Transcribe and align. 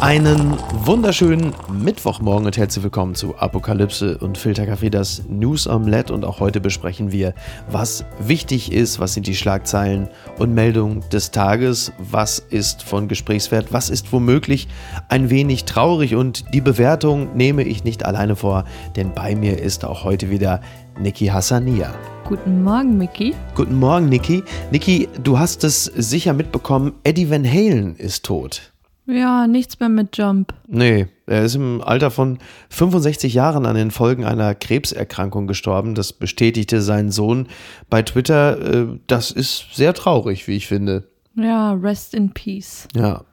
Einen 0.00 0.56
wunderschönen 0.86 1.52
Mittwochmorgen 1.70 2.46
und 2.46 2.56
herzlich 2.56 2.82
willkommen 2.82 3.14
zu 3.14 3.36
Apokalypse 3.36 4.16
und 4.16 4.38
Filterkaffee, 4.38 4.88
das 4.88 5.24
News 5.28 5.66
Omelette. 5.66 6.14
Und 6.14 6.24
auch 6.24 6.40
heute 6.40 6.58
besprechen 6.58 7.12
wir, 7.12 7.34
was 7.70 8.06
wichtig 8.18 8.72
ist, 8.72 8.98
was 8.98 9.12
sind 9.12 9.26
die 9.26 9.34
Schlagzeilen 9.36 10.08
und 10.38 10.54
Meldungen 10.54 11.04
des 11.12 11.32
Tages, 11.32 11.92
was 11.98 12.38
ist 12.38 12.82
von 12.82 13.08
Gesprächswert, 13.08 13.74
was 13.74 13.90
ist 13.90 14.10
womöglich 14.10 14.68
ein 15.10 15.28
wenig 15.28 15.66
traurig. 15.66 16.14
Und 16.14 16.54
die 16.54 16.62
Bewertung 16.62 17.36
nehme 17.36 17.62
ich 17.62 17.84
nicht 17.84 18.06
alleine 18.06 18.36
vor, 18.36 18.64
denn 18.96 19.12
bei 19.12 19.36
mir 19.36 19.58
ist 19.58 19.84
auch 19.84 20.04
heute 20.04 20.30
wieder 20.30 20.62
Niki 20.98 21.26
Hassania. 21.26 21.94
Guten 22.26 22.62
Morgen, 22.62 22.96
Mickey. 22.96 23.34
Guten 23.54 23.78
Morgen, 23.78 24.08
Niki. 24.08 24.44
Niki, 24.70 25.10
du 25.22 25.38
hast 25.38 25.62
es 25.62 25.84
sicher 25.84 26.32
mitbekommen, 26.32 26.94
Eddie 27.04 27.28
Van 27.28 27.46
Halen 27.46 27.96
ist 27.96 28.24
tot. 28.24 28.72
Ja, 29.12 29.46
nichts 29.46 29.80
mehr 29.80 29.88
mit 29.88 30.16
Jump. 30.16 30.54
Nee, 30.68 31.08
er 31.26 31.44
ist 31.44 31.54
im 31.54 31.80
Alter 31.82 32.10
von 32.10 32.38
65 32.70 33.34
Jahren 33.34 33.66
an 33.66 33.74
den 33.76 33.90
Folgen 33.90 34.24
einer 34.24 34.54
Krebserkrankung 34.54 35.46
gestorben. 35.46 35.94
Das 35.94 36.12
bestätigte 36.12 36.82
sein 36.82 37.10
Sohn 37.10 37.48
bei 37.88 38.02
Twitter. 38.02 38.60
Äh, 38.60 38.86
das 39.06 39.30
ist 39.30 39.66
sehr 39.74 39.94
traurig, 39.94 40.46
wie 40.48 40.56
ich 40.56 40.66
finde. 40.66 41.08
Ja, 41.34 41.72
rest 41.72 42.14
in 42.14 42.30
peace. 42.30 42.88
Ja. 42.94 43.24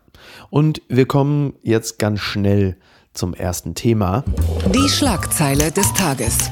Und 0.50 0.82
wir 0.88 1.06
kommen 1.06 1.54
jetzt 1.64 2.00
ganz 2.00 2.20
schnell 2.20 2.78
zum 3.14 3.34
ersten 3.34 3.76
Thema. 3.76 4.24
Die 4.74 4.90
Schlagzeile 4.90 5.72
des 5.72 5.94
Tages 5.94 6.50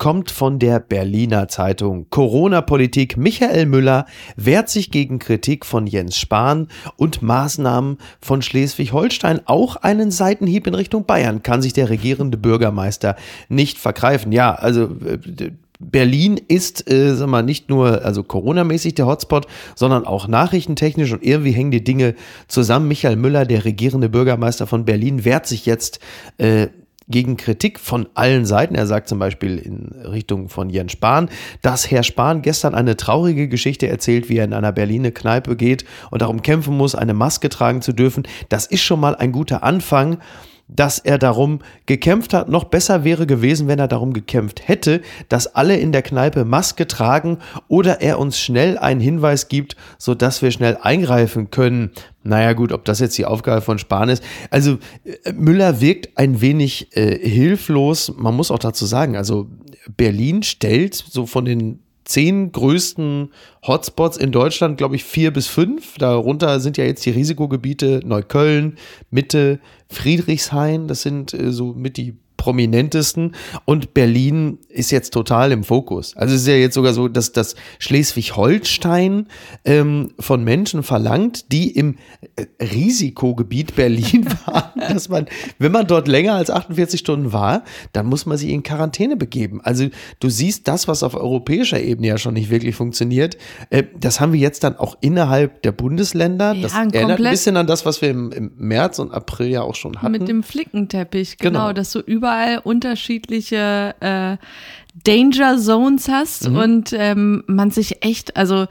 kommt 0.00 0.30
von 0.30 0.58
der 0.58 0.80
Berliner 0.80 1.46
Zeitung. 1.48 2.06
Corona-Politik 2.08 3.18
Michael 3.18 3.66
Müller 3.66 4.06
wehrt 4.34 4.70
sich 4.70 4.90
gegen 4.90 5.18
Kritik 5.18 5.66
von 5.66 5.86
Jens 5.86 6.16
Spahn 6.16 6.68
und 6.96 7.20
Maßnahmen 7.20 7.98
von 8.18 8.40
Schleswig-Holstein. 8.40 9.42
Auch 9.44 9.76
einen 9.76 10.10
Seitenhieb 10.10 10.66
in 10.66 10.74
Richtung 10.74 11.04
Bayern 11.04 11.42
kann 11.42 11.60
sich 11.60 11.74
der 11.74 11.90
regierende 11.90 12.38
Bürgermeister 12.38 13.14
nicht 13.50 13.76
vergreifen. 13.76 14.32
Ja, 14.32 14.54
also 14.54 14.84
äh, 14.84 15.50
Berlin 15.80 16.40
ist, 16.48 16.90
äh, 16.90 17.14
sag 17.14 17.28
mal, 17.28 17.42
nicht 17.42 17.68
nur 17.68 18.02
also 18.02 18.22
Corona-mäßig 18.22 18.94
der 18.94 19.06
Hotspot, 19.06 19.46
sondern 19.74 20.06
auch 20.06 20.28
nachrichtentechnisch 20.28 21.12
und 21.12 21.22
irgendwie 21.22 21.52
hängen 21.52 21.72
die 21.72 21.84
Dinge 21.84 22.14
zusammen. 22.48 22.88
Michael 22.88 23.16
Müller, 23.16 23.44
der 23.44 23.66
regierende 23.66 24.08
Bürgermeister 24.08 24.66
von 24.66 24.86
Berlin, 24.86 25.26
wehrt 25.26 25.46
sich 25.46 25.66
jetzt 25.66 26.00
äh, 26.38 26.68
gegen 27.10 27.36
Kritik 27.36 27.78
von 27.78 28.08
allen 28.14 28.46
Seiten. 28.46 28.74
Er 28.74 28.86
sagt 28.86 29.08
zum 29.08 29.18
Beispiel 29.18 29.58
in 29.58 29.92
Richtung 30.04 30.48
von 30.48 30.70
Jens 30.70 30.92
Spahn, 30.92 31.28
dass 31.62 31.90
Herr 31.90 32.02
Spahn 32.02 32.42
gestern 32.42 32.74
eine 32.74 32.96
traurige 32.96 33.48
Geschichte 33.48 33.88
erzählt, 33.88 34.28
wie 34.28 34.38
er 34.38 34.44
in 34.44 34.54
einer 34.54 34.72
Berliner 34.72 35.10
Kneipe 35.10 35.56
geht 35.56 35.84
und 36.10 36.22
darum 36.22 36.42
kämpfen 36.42 36.76
muss, 36.76 36.94
eine 36.94 37.14
Maske 37.14 37.48
tragen 37.48 37.82
zu 37.82 37.92
dürfen. 37.92 38.24
Das 38.48 38.66
ist 38.66 38.82
schon 38.82 39.00
mal 39.00 39.16
ein 39.16 39.32
guter 39.32 39.62
Anfang 39.62 40.18
dass 40.74 40.98
er 40.98 41.18
darum 41.18 41.60
gekämpft 41.86 42.34
hat. 42.34 42.48
Noch 42.48 42.64
besser 42.64 43.04
wäre 43.04 43.26
gewesen, 43.26 43.68
wenn 43.68 43.78
er 43.78 43.88
darum 43.88 44.12
gekämpft 44.12 44.68
hätte, 44.68 45.00
dass 45.28 45.54
alle 45.54 45.76
in 45.76 45.92
der 45.92 46.02
Kneipe 46.02 46.44
Maske 46.44 46.86
tragen 46.86 47.38
oder 47.68 48.00
er 48.00 48.18
uns 48.18 48.38
schnell 48.38 48.78
einen 48.78 49.00
Hinweis 49.00 49.48
gibt, 49.48 49.76
sodass 49.98 50.42
wir 50.42 50.50
schnell 50.50 50.78
eingreifen 50.80 51.50
können. 51.50 51.90
Naja 52.22 52.52
gut, 52.52 52.72
ob 52.72 52.84
das 52.84 53.00
jetzt 53.00 53.16
die 53.16 53.24
Aufgabe 53.24 53.62
von 53.62 53.78
Spahn 53.78 54.08
ist. 54.08 54.22
Also 54.50 54.78
äh, 55.04 55.32
Müller 55.32 55.80
wirkt 55.80 56.16
ein 56.18 56.40
wenig 56.40 56.94
äh, 56.96 57.18
hilflos. 57.18 58.12
Man 58.16 58.34
muss 58.34 58.50
auch 58.50 58.58
dazu 58.58 58.84
sagen, 58.86 59.16
also 59.16 59.48
Berlin 59.96 60.42
stellt 60.42 60.94
so 60.94 61.26
von 61.26 61.44
den 61.44 61.80
zehn 62.04 62.52
größten 62.52 63.30
Hotspots 63.66 64.16
in 64.16 64.32
Deutschland, 64.32 64.76
glaube 64.78 64.96
ich, 64.96 65.04
vier 65.04 65.32
bis 65.32 65.46
fünf. 65.46 65.96
Darunter 65.96 66.60
sind 66.60 66.76
ja 66.76 66.84
jetzt 66.84 67.06
die 67.06 67.10
Risikogebiete 67.10 68.00
Neukölln, 68.04 68.76
Mitte, 69.10 69.60
Friedrichshain. 69.88 70.88
Das 70.88 71.02
sind 71.02 71.32
äh, 71.32 71.52
so 71.52 71.72
mit 71.72 71.96
die 71.96 72.16
prominentesten. 72.36 73.36
Und 73.64 73.92
Berlin 73.94 74.58
ist 74.70 74.90
jetzt 74.90 75.10
total 75.12 75.52
im 75.52 75.64
Fokus. 75.64 76.16
Also 76.16 76.34
es 76.34 76.42
ist 76.42 76.48
ja 76.48 76.54
jetzt 76.54 76.74
sogar 76.74 76.92
so, 76.92 77.08
dass 77.08 77.32
das 77.32 77.56
Schleswig-Holstein 77.78 79.26
ähm, 79.64 80.12
von 80.18 80.44
Menschen 80.44 80.82
verlangt, 80.82 81.52
die 81.52 81.70
im 81.70 81.96
äh, 82.36 82.46
Risikogebiet 82.62 83.76
Berlin 83.76 84.26
waren, 84.46 84.80
dass 84.80 85.08
man, 85.08 85.26
wenn 85.58 85.72
man 85.72 85.86
dort 85.86 86.08
länger 86.08 86.34
als 86.34 86.50
48 86.50 87.00
Stunden 87.00 87.32
war, 87.32 87.64
dann 87.92 88.06
muss 88.06 88.26
man 88.26 88.38
sich 88.38 88.50
in 88.50 88.62
Quarantäne 88.62 89.16
begeben. 89.16 89.60
Also 89.62 89.88
du 90.20 90.28
siehst 90.28 90.68
das, 90.68 90.88
was 90.88 91.02
auf 91.02 91.14
europäischer 91.14 91.80
Ebene 91.80 92.08
ja 92.08 92.18
schon 92.18 92.34
nicht 92.34 92.50
wirklich 92.50 92.74
funktioniert. 92.76 93.36
Äh, 93.70 93.84
das 93.98 94.20
haben 94.20 94.32
wir 94.32 94.40
jetzt 94.40 94.64
dann 94.64 94.76
auch 94.76 94.96
innerhalb 95.00 95.62
der 95.62 95.72
Bundesländer. 95.72 96.52
Ja, 96.54 96.62
das 96.62 96.74
ein 96.74 96.92
erinnert 96.92 97.20
ein 97.20 97.30
bisschen 97.30 97.56
an 97.56 97.66
das, 97.66 97.86
was 97.86 98.02
wir 98.02 98.10
im, 98.10 98.32
im 98.32 98.52
März 98.56 98.98
und 98.98 99.12
April 99.12 99.48
ja 99.48 99.62
auch 99.62 99.74
schon 99.74 100.00
hatten. 100.02 100.12
Mit 100.12 100.28
dem 100.28 100.42
Flickenteppich, 100.42 101.38
genau, 101.38 101.60
Genau. 101.60 101.72
dass 101.72 101.92
du 101.92 102.00
überall 102.00 102.58
unterschiedliche 102.58 103.94
äh, 104.00 104.36
Danger 105.04 105.58
Zones 105.58 106.08
hast 106.08 106.48
Mhm. 106.50 106.56
und 106.56 106.92
ähm, 106.92 107.44
man 107.46 107.70
sich 107.70 108.04
echt, 108.04 108.36
also 108.36 108.66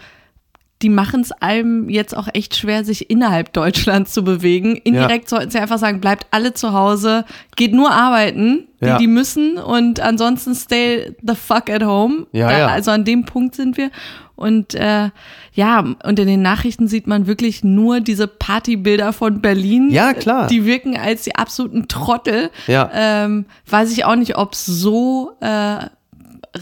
die 0.81 0.89
machen 0.89 1.19
es 1.19 1.33
einem 1.33 1.89
jetzt 1.89 2.15
auch 2.15 2.29
echt 2.33 2.55
schwer, 2.55 2.85
sich 2.85 3.09
innerhalb 3.09 3.51
Deutschlands 3.51 4.13
zu 4.13 4.23
bewegen. 4.23 4.77
Indirekt 4.77 5.27
sollten 5.27 5.51
sie 5.51 5.59
einfach 5.59 5.77
sagen, 5.77 5.99
bleibt 5.99 6.27
alle 6.31 6.53
zu 6.53 6.71
Hause, 6.71 7.25
geht 7.57 7.73
nur 7.73 7.91
arbeiten, 7.91 8.67
die, 8.81 8.85
Ja. 8.85 8.97
die 8.97 9.07
müssen 9.07 9.57
und 9.57 9.99
ansonsten 9.99 10.55
stay 10.55 11.13
the 11.21 11.35
fuck 11.35 11.69
at 11.69 11.83
home. 11.83 12.27
Ja, 12.31 12.47
da, 12.49 12.57
ja. 12.59 12.67
Also 12.67 12.91
an 12.91 13.03
dem 13.03 13.25
Punkt 13.25 13.55
sind 13.55 13.75
wir. 13.75 13.91
Und 14.37 14.73
äh, 14.73 15.09
ja, 15.51 15.79
und 15.79 16.17
in 16.17 16.27
den 16.27 16.41
Nachrichten 16.41 16.87
sieht 16.87 17.07
man 17.07 17.27
wirklich 17.27 17.61
nur 17.61 17.99
diese 17.99 18.27
Partybilder 18.27 19.11
von 19.11 19.41
Berlin. 19.41 19.89
Ja, 19.89 20.13
klar. 20.13 20.47
Die 20.47 20.63
wirken 20.65 20.95
als 20.97 21.23
die 21.23 21.35
absoluten 21.35 21.89
Trottel. 21.89 22.51
Ja. 22.67 22.89
Ähm, 22.93 23.47
weiß 23.69 23.91
ich 23.91 24.05
auch 24.05 24.15
nicht, 24.15 24.37
ob 24.37 24.53
es 24.53 24.65
so 24.65 25.31
äh, 25.41 25.87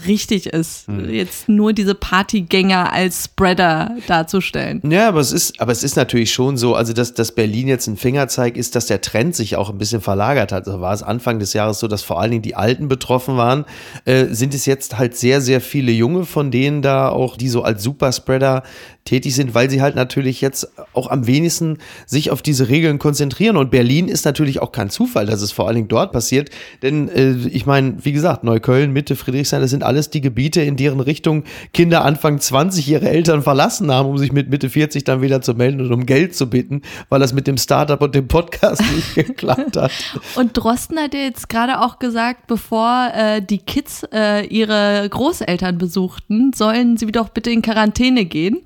richtig 0.06 0.46
ist, 0.46 0.86
Hm. 0.86 1.10
jetzt 1.10 1.48
nur 1.48 1.72
diese 1.72 1.94
Partygänger 1.94 2.92
als 2.92 3.24
Spreader 3.26 3.96
darzustellen. 4.06 4.80
Ja, 4.88 5.08
aber 5.08 5.20
es 5.20 5.32
ist, 5.32 5.60
aber 5.60 5.72
es 5.72 5.82
ist 5.82 5.96
natürlich 5.96 6.32
schon 6.32 6.56
so, 6.56 6.74
also 6.74 6.92
dass, 6.92 7.14
dass 7.14 7.32
Berlin 7.32 7.68
jetzt 7.68 7.86
ein 7.86 7.96
Fingerzeig 7.96 8.56
ist, 8.56 8.74
dass 8.74 8.86
der 8.86 9.00
Trend 9.00 9.34
sich 9.34 9.56
auch 9.56 9.70
ein 9.70 9.78
bisschen 9.78 10.00
verlagert 10.00 10.52
hat. 10.52 10.66
Also 10.66 10.80
war 10.80 10.92
es 10.92 11.02
Anfang 11.02 11.38
des 11.38 11.52
Jahres 11.52 11.78
so, 11.78 11.88
dass 11.88 12.02
vor 12.02 12.20
allen 12.20 12.30
Dingen 12.30 12.42
die 12.42 12.54
Alten 12.56 12.88
betroffen 12.88 13.36
waren, 13.36 13.64
äh, 14.04 14.26
sind 14.26 14.54
es 14.54 14.66
jetzt 14.66 14.98
halt 14.98 15.16
sehr, 15.16 15.40
sehr 15.40 15.60
viele 15.60 15.92
Junge, 15.92 16.24
von 16.24 16.50
denen 16.50 16.82
da 16.82 17.08
auch, 17.08 17.36
die 17.36 17.48
so 17.48 17.62
als 17.62 17.82
Superspreader 17.82 18.62
tätig 19.04 19.34
sind, 19.34 19.54
weil 19.54 19.70
sie 19.70 19.80
halt 19.80 19.94
natürlich 19.94 20.42
jetzt 20.42 20.68
auch 20.92 21.08
am 21.10 21.26
wenigsten 21.26 21.78
sich 22.04 22.30
auf 22.30 22.42
diese 22.42 22.68
Regeln 22.68 22.98
konzentrieren. 22.98 23.56
Und 23.56 23.70
Berlin 23.70 24.06
ist 24.06 24.26
natürlich 24.26 24.60
auch 24.60 24.70
kein 24.70 24.90
Zufall, 24.90 25.24
dass 25.24 25.40
es 25.40 25.50
vor 25.50 25.66
allen 25.66 25.76
Dingen 25.76 25.88
dort 25.88 26.12
passiert. 26.12 26.50
Denn 26.82 27.08
äh, 27.08 27.34
ich 27.48 27.64
meine, 27.64 27.96
wie 28.04 28.12
gesagt, 28.12 28.44
Neukölln, 28.44 28.92
Mitte, 28.92 29.16
Friedrichshain, 29.16 29.62
das 29.62 29.70
sind 29.70 29.82
alles 29.88 30.10
die 30.10 30.20
Gebiete, 30.20 30.60
in 30.62 30.76
deren 30.76 31.00
Richtung 31.00 31.44
Kinder 31.72 32.04
Anfang 32.04 32.38
20 32.38 32.88
ihre 32.88 33.08
Eltern 33.08 33.42
verlassen 33.42 33.90
haben, 33.90 34.08
um 34.08 34.18
sich 34.18 34.32
mit 34.32 34.50
Mitte 34.50 34.70
40 34.70 35.02
dann 35.02 35.22
wieder 35.22 35.42
zu 35.42 35.54
melden 35.54 35.80
und 35.80 35.92
um 35.92 36.06
Geld 36.06 36.36
zu 36.36 36.48
bitten, 36.48 36.82
weil 37.08 37.18
das 37.18 37.32
mit 37.32 37.46
dem 37.46 37.56
Startup 37.56 38.00
und 38.00 38.14
dem 38.14 38.28
Podcast 38.28 38.82
nicht 38.94 39.14
geklappt 39.14 39.76
hat. 39.76 39.90
Und 40.36 40.56
Drosten 40.56 40.98
hat 40.98 41.14
ja 41.14 41.20
jetzt 41.20 41.48
gerade 41.48 41.80
auch 41.80 41.98
gesagt, 41.98 42.46
bevor 42.46 43.10
äh, 43.14 43.42
die 43.42 43.58
Kids 43.58 44.06
äh, 44.12 44.46
ihre 44.46 45.08
Großeltern 45.08 45.78
besuchten, 45.78 46.52
sollen 46.54 46.96
sie 46.96 47.06
doch 47.10 47.30
bitte 47.30 47.50
in 47.50 47.62
Quarantäne 47.62 48.24
gehen. 48.26 48.58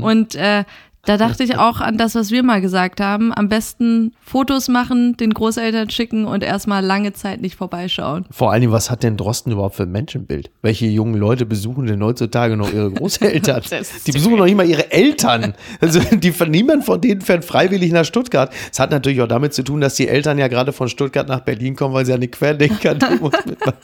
Und 0.00 0.34
äh, 0.34 0.64
da 1.04 1.16
dachte 1.16 1.42
ich 1.44 1.56
auch 1.56 1.80
an 1.80 1.96
das, 1.96 2.14
was 2.14 2.30
wir 2.30 2.42
mal 2.42 2.60
gesagt 2.60 3.00
haben. 3.00 3.32
Am 3.34 3.48
besten 3.48 4.12
Fotos 4.20 4.68
machen, 4.68 5.16
den 5.16 5.32
Großeltern 5.32 5.88
schicken 5.88 6.26
und 6.26 6.42
erstmal 6.42 6.84
lange 6.84 7.12
Zeit 7.14 7.40
nicht 7.40 7.56
vorbeischauen. 7.56 8.26
Vor 8.30 8.52
allen 8.52 8.60
Dingen, 8.60 8.72
was 8.72 8.90
hat 8.90 9.02
denn 9.02 9.16
Drosten 9.16 9.52
überhaupt 9.52 9.76
für 9.76 9.84
ein 9.84 9.92
Menschenbild? 9.92 10.50
Welche 10.60 10.86
jungen 10.86 11.14
Leute 11.14 11.46
besuchen 11.46 11.86
denn 11.86 12.02
heutzutage 12.04 12.56
noch 12.56 12.72
ihre 12.72 12.90
Großeltern? 12.90 13.62
die 14.06 14.12
besuchen 14.12 14.36
noch 14.36 14.44
nicht 14.44 14.56
mal 14.56 14.68
ihre 14.68 14.92
Eltern. 14.92 15.54
Also 15.80 16.00
die, 16.00 16.34
niemand 16.48 16.84
von 16.84 17.00
denen 17.00 17.22
fährt 17.22 17.44
freiwillig 17.44 17.92
nach 17.92 18.04
Stuttgart. 18.04 18.52
Es 18.70 18.78
hat 18.78 18.90
natürlich 18.90 19.22
auch 19.22 19.28
damit 19.28 19.54
zu 19.54 19.62
tun, 19.62 19.80
dass 19.80 19.94
die 19.94 20.08
Eltern 20.08 20.38
ja 20.38 20.48
gerade 20.48 20.72
von 20.72 20.88
Stuttgart 20.88 21.28
nach 21.28 21.40
Berlin 21.40 21.76
kommen, 21.76 21.94
weil 21.94 22.04
sie 22.04 22.12
eine 22.12 22.28
Querdenker-Demos 22.28 23.32
mitmachen. 23.46 23.78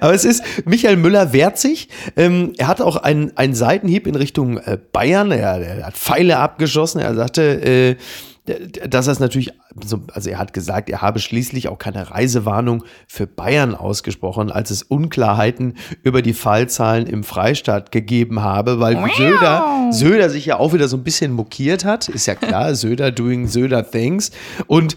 Aber 0.00 0.14
es 0.14 0.24
ist, 0.24 0.42
Michael 0.64 0.96
Müller 0.96 1.32
wehrt 1.32 1.58
sich. 1.58 1.88
Ähm, 2.16 2.52
er 2.58 2.68
hat 2.68 2.80
auch 2.80 2.96
einen, 2.96 3.36
einen 3.36 3.54
Seitenhieb 3.54 4.06
in 4.06 4.14
Richtung 4.14 4.58
äh, 4.58 4.78
Bayern. 4.92 5.30
Er, 5.30 5.60
er 5.60 5.86
hat 5.86 5.96
Pfeile 5.96 6.38
abgeschossen. 6.38 7.00
Er 7.00 7.14
sagte, 7.14 7.42
äh, 7.42 7.96
dass 8.88 9.06
er 9.06 9.12
es 9.12 9.20
natürlich, 9.20 9.52
so, 9.84 10.00
also 10.12 10.30
er 10.30 10.38
hat 10.38 10.52
gesagt, 10.52 10.88
er 10.88 11.02
habe 11.02 11.18
schließlich 11.18 11.68
auch 11.68 11.78
keine 11.78 12.10
Reisewarnung 12.10 12.84
für 13.06 13.26
Bayern 13.26 13.74
ausgesprochen, 13.74 14.50
als 14.50 14.70
es 14.70 14.82
Unklarheiten 14.82 15.74
über 16.02 16.22
die 16.22 16.32
Fallzahlen 16.32 17.06
im 17.06 17.24
Freistaat 17.24 17.92
gegeben 17.92 18.42
habe, 18.42 18.80
weil 18.80 18.98
Söder, 19.16 19.88
Söder 19.90 20.30
sich 20.30 20.46
ja 20.46 20.58
auch 20.58 20.72
wieder 20.72 20.88
so 20.88 20.96
ein 20.96 21.04
bisschen 21.04 21.32
mokiert 21.32 21.84
hat. 21.84 22.08
Ist 22.08 22.26
ja 22.26 22.34
klar, 22.34 22.74
Söder 22.74 23.10
doing 23.10 23.46
Söder 23.46 23.88
things. 23.88 24.30
Und 24.66 24.96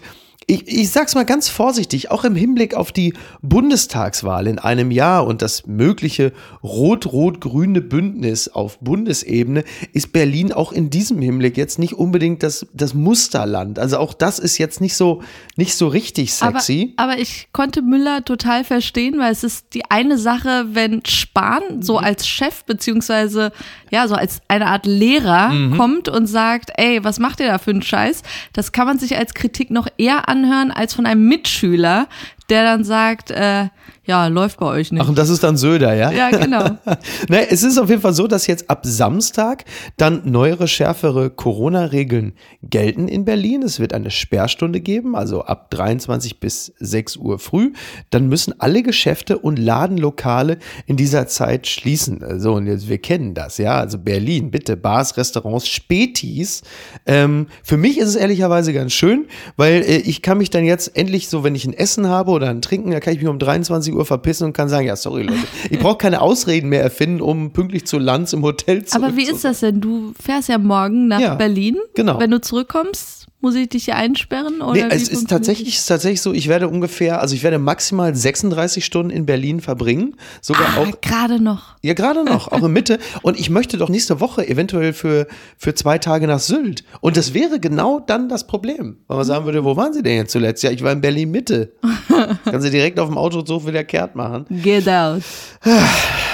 ich, 0.52 0.68
ich 0.68 0.90
sag's 0.90 1.14
mal 1.14 1.24
ganz 1.24 1.48
vorsichtig, 1.48 2.10
auch 2.10 2.24
im 2.24 2.36
Hinblick 2.36 2.74
auf 2.74 2.92
die 2.92 3.14
Bundestagswahl 3.40 4.46
in 4.46 4.58
einem 4.58 4.90
Jahr 4.90 5.26
und 5.26 5.40
das 5.40 5.66
mögliche 5.66 6.32
rot-rot-grüne 6.62 7.80
Bündnis 7.80 8.48
auf 8.48 8.78
Bundesebene 8.80 9.64
ist 9.94 10.12
Berlin 10.12 10.52
auch 10.52 10.72
in 10.72 10.90
diesem 10.90 11.22
Hinblick 11.22 11.56
jetzt 11.56 11.78
nicht 11.78 11.94
unbedingt 11.94 12.42
das, 12.42 12.66
das 12.74 12.92
Musterland. 12.92 13.78
Also 13.78 13.96
auch 13.96 14.12
das 14.12 14.38
ist 14.38 14.58
jetzt 14.58 14.82
nicht 14.82 14.94
so, 14.94 15.22
nicht 15.56 15.74
so 15.74 15.88
richtig 15.88 16.34
sexy. 16.34 16.92
Aber, 16.96 17.12
aber 17.12 17.20
ich 17.22 17.48
konnte 17.52 17.80
Müller 17.80 18.22
total 18.24 18.64
verstehen, 18.64 19.18
weil 19.18 19.32
es 19.32 19.44
ist 19.44 19.72
die 19.72 19.90
eine 19.90 20.18
Sache, 20.18 20.66
wenn 20.72 21.02
Spahn 21.06 21.80
so 21.80 21.96
als 21.96 22.26
Chef 22.28 22.64
beziehungsweise 22.64 23.52
ja 23.92 24.08
so 24.08 24.14
als 24.16 24.40
eine 24.48 24.66
Art 24.66 24.86
Lehrer 24.86 25.50
Mhm. 25.50 25.76
kommt 25.76 26.08
und 26.08 26.26
sagt, 26.26 26.70
ey, 26.76 27.04
was 27.04 27.18
macht 27.20 27.38
ihr 27.40 27.46
da 27.46 27.58
für 27.58 27.70
einen 27.70 27.82
Scheiß? 27.82 28.22
Das 28.54 28.72
kann 28.72 28.86
man 28.86 28.98
sich 28.98 29.16
als 29.16 29.34
Kritik 29.34 29.70
noch 29.70 29.86
eher 29.98 30.28
anhören 30.28 30.70
als 30.72 30.94
von 30.94 31.06
einem 31.06 31.28
Mitschüler, 31.28 32.08
der 32.48 32.64
dann 32.64 32.82
sagt, 32.84 33.30
äh, 33.30 33.66
ja, 34.04 34.26
läuft 34.26 34.58
bei 34.58 34.66
euch 34.66 34.90
nicht. 34.90 35.00
Ach, 35.00 35.08
und 35.08 35.16
das 35.16 35.28
ist 35.28 35.44
dann 35.44 35.56
Söder, 35.56 35.94
ja? 35.94 36.10
ja, 36.10 36.30
genau. 36.30 36.64
Ne, 37.28 37.48
es 37.50 37.62
ist 37.62 37.78
auf 37.78 37.88
jeden 37.88 38.02
Fall 38.02 38.14
so, 38.14 38.26
dass 38.26 38.46
jetzt 38.46 38.68
ab 38.68 38.80
Samstag 38.84 39.64
dann 39.96 40.22
neuere, 40.24 40.66
schärfere 40.66 41.30
Corona-Regeln 41.30 42.32
gelten 42.62 43.06
in 43.06 43.24
Berlin. 43.24 43.62
Es 43.62 43.78
wird 43.78 43.92
eine 43.92 44.10
Sperrstunde 44.10 44.80
geben, 44.80 45.14
also 45.14 45.42
ab 45.42 45.70
23 45.70 46.40
bis 46.40 46.72
6 46.80 47.16
Uhr 47.16 47.38
früh. 47.38 47.72
Dann 48.10 48.28
müssen 48.28 48.54
alle 48.58 48.82
Geschäfte 48.82 49.38
und 49.38 49.58
Ladenlokale 49.58 50.58
in 50.86 50.96
dieser 50.96 51.28
Zeit 51.28 51.68
schließen. 51.68 52.24
So, 52.40 52.54
und 52.54 52.66
jetzt, 52.66 52.88
wir 52.88 52.98
kennen 52.98 53.34
das, 53.34 53.58
ja. 53.58 53.78
Also 53.78 53.98
Berlin, 53.98 54.50
bitte, 54.50 54.76
Bars, 54.76 55.16
Restaurants, 55.16 55.68
Spätis. 55.68 56.62
Ähm, 57.06 57.46
für 57.62 57.76
mich 57.76 57.98
ist 57.98 58.08
es 58.08 58.16
ehrlicherweise 58.16 58.72
ganz 58.72 58.92
schön, 58.92 59.26
weil 59.56 59.82
äh, 59.82 59.98
ich 59.98 60.22
kann 60.22 60.38
mich 60.38 60.50
dann 60.50 60.64
jetzt 60.64 60.96
endlich 60.96 61.28
so, 61.28 61.44
wenn 61.44 61.54
ich 61.54 61.64
ein 61.64 61.74
Essen 61.74 62.08
habe 62.08 62.32
oder 62.32 62.50
ein 62.50 62.62
Trinken, 62.62 62.90
da 62.90 63.00
kann 63.00 63.14
ich 63.14 63.20
mich 63.20 63.28
um 63.28 63.38
23 63.38 63.71
Uhr 63.94 64.04
verpissen 64.04 64.46
und 64.48 64.52
kann 64.52 64.68
sagen, 64.68 64.86
ja, 64.86 64.96
sorry 64.96 65.22
Leute, 65.22 65.38
ich 65.70 65.78
brauche 65.78 65.96
keine 65.98 66.20
Ausreden 66.20 66.68
mehr 66.68 66.82
erfinden, 66.82 67.20
um 67.20 67.52
pünktlich 67.52 67.86
zu 67.86 67.98
Lanz 67.98 68.32
im 68.32 68.42
Hotel 68.42 68.84
zu 68.84 68.96
Aber 68.96 69.16
wie 69.16 69.24
ist 69.24 69.44
das 69.44 69.60
denn? 69.60 69.80
Du 69.80 70.12
fährst 70.22 70.48
ja 70.48 70.58
morgen 70.58 71.08
nach 71.08 71.20
Ja, 71.20 71.34
Berlin. 71.34 71.78
genau. 71.94 72.18
Wenn 72.20 72.30
du 72.30 72.40
zurückkommst, 72.40 73.26
muss 73.42 73.54
ich 73.54 73.68
dich 73.68 73.84
hier 73.86 73.96
einsperren? 73.96 74.62
Oder 74.62 74.88
Nee, 74.88 74.94
es 74.94 75.08
ist 75.08 75.28
tatsächlich, 75.28 75.76
ist 75.76 75.86
tatsächlich 75.86 76.20
so, 76.22 76.32
ich 76.32 76.48
werde 76.48 76.68
ungefähr, 76.68 77.20
also 77.20 77.34
ich 77.34 77.42
werde 77.42 77.58
maximal 77.58 78.14
36 78.14 78.84
Stunden 78.84 79.10
in 79.10 79.26
Berlin 79.26 79.60
verbringen. 79.60 80.16
Sogar 80.40 80.66
Ah, 80.76 80.80
auch, 80.80 81.00
gerade 81.00 81.40
noch. 81.40 81.76
ja 81.82 81.92
gerade 81.94 82.24
noch, 82.24 82.48
auch 82.52 82.62
in 82.62 82.72
Mitte. 82.72 82.98
Und 83.22 83.38
ich 83.38 83.50
möchte 83.50 83.76
doch 83.76 83.88
nächste 83.88 84.20
Woche 84.20 84.48
eventuell 84.48 84.92
für, 84.92 85.26
für 85.58 85.74
zwei 85.74 85.98
Tage 85.98 86.26
nach 86.26 86.38
Sylt. 86.40 86.84
Und 87.00 87.16
das 87.16 87.34
wäre 87.34 87.60
genau 87.60 88.00
dann 88.00 88.28
das 88.28 88.46
Problem. 88.46 88.96
Weil 89.08 89.16
man 89.18 89.26
sagen 89.26 89.44
würde, 89.44 89.64
wo 89.64 89.76
waren 89.76 89.92
Sie 89.92 90.02
denn 90.02 90.16
jetzt 90.16 90.32
zuletzt? 90.32 90.62
Ja, 90.62 90.70
ich 90.70 90.82
war 90.82 90.92
in 90.92 91.00
Berlin 91.00 91.30
Mitte. 91.30 91.72
Kann 92.44 92.60
sie 92.62 92.70
direkt 92.70 92.98
auf 93.00 93.08
dem 93.08 93.18
Auto 93.18 93.44
so 93.44 93.66
wieder 93.66 93.84
kehrt 93.84 94.14
machen. 94.14 94.46
Get 94.62 94.88
out. 94.88 95.22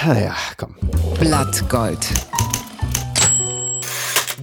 Naja, 0.06 0.34
komm. 0.56 0.75
Blattgold. 1.19 1.99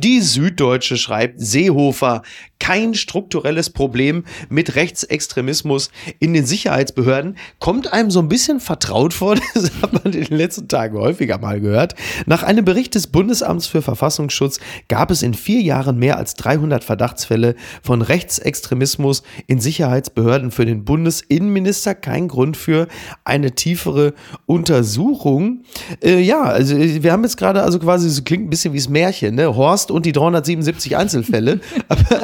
Die 0.05 0.21
Süddeutsche 0.21 0.97
schreibt, 0.97 1.41
Seehofer, 1.41 2.21
kein 2.59 2.93
strukturelles 2.93 3.71
Problem 3.71 4.23
mit 4.49 4.75
Rechtsextremismus 4.75 5.89
in 6.19 6.35
den 6.35 6.45
Sicherheitsbehörden. 6.45 7.37
Kommt 7.59 7.91
einem 7.91 8.11
so 8.11 8.19
ein 8.19 8.29
bisschen 8.29 8.59
vertraut 8.59 9.15
vor, 9.15 9.35
das 9.55 9.71
hat 9.81 9.93
man 9.93 10.13
in 10.13 10.23
den 10.25 10.37
letzten 10.37 10.67
Tagen 10.67 10.95
häufiger 10.99 11.39
mal 11.39 11.59
gehört. 11.59 11.95
Nach 12.27 12.43
einem 12.43 12.65
Bericht 12.65 12.93
des 12.93 13.07
Bundesamts 13.07 13.65
für 13.65 13.81
Verfassungsschutz 13.81 14.59
gab 14.89 15.09
es 15.09 15.23
in 15.23 15.33
vier 15.33 15.61
Jahren 15.61 15.97
mehr 15.97 16.17
als 16.17 16.35
300 16.35 16.83
Verdachtsfälle 16.83 17.55
von 17.81 18.03
Rechtsextremismus 18.03 19.23
in 19.47 19.59
Sicherheitsbehörden 19.59 20.51
für 20.51 20.67
den 20.67 20.85
Bundesinnenminister. 20.85 21.95
Kein 21.95 22.27
Grund 22.27 22.57
für 22.57 22.87
eine 23.23 23.55
tiefere 23.55 24.13
Untersuchung. 24.45 25.63
Äh, 26.03 26.19
ja, 26.19 26.43
also 26.43 26.77
wir 26.77 27.11
haben 27.11 27.23
jetzt 27.23 27.37
gerade, 27.37 27.63
also 27.63 27.79
quasi, 27.79 28.07
so 28.07 28.21
klingt 28.21 28.45
ein 28.45 28.49
bisschen 28.51 28.73
wie 28.73 28.77
das 28.77 28.87
Märchen, 28.87 29.33
ne? 29.33 29.55
Horst 29.55 29.94
und 29.95 30.05
die 30.05 30.11
377 30.11 30.97
Einzelfälle. 30.97 31.61
Aber 31.87 32.21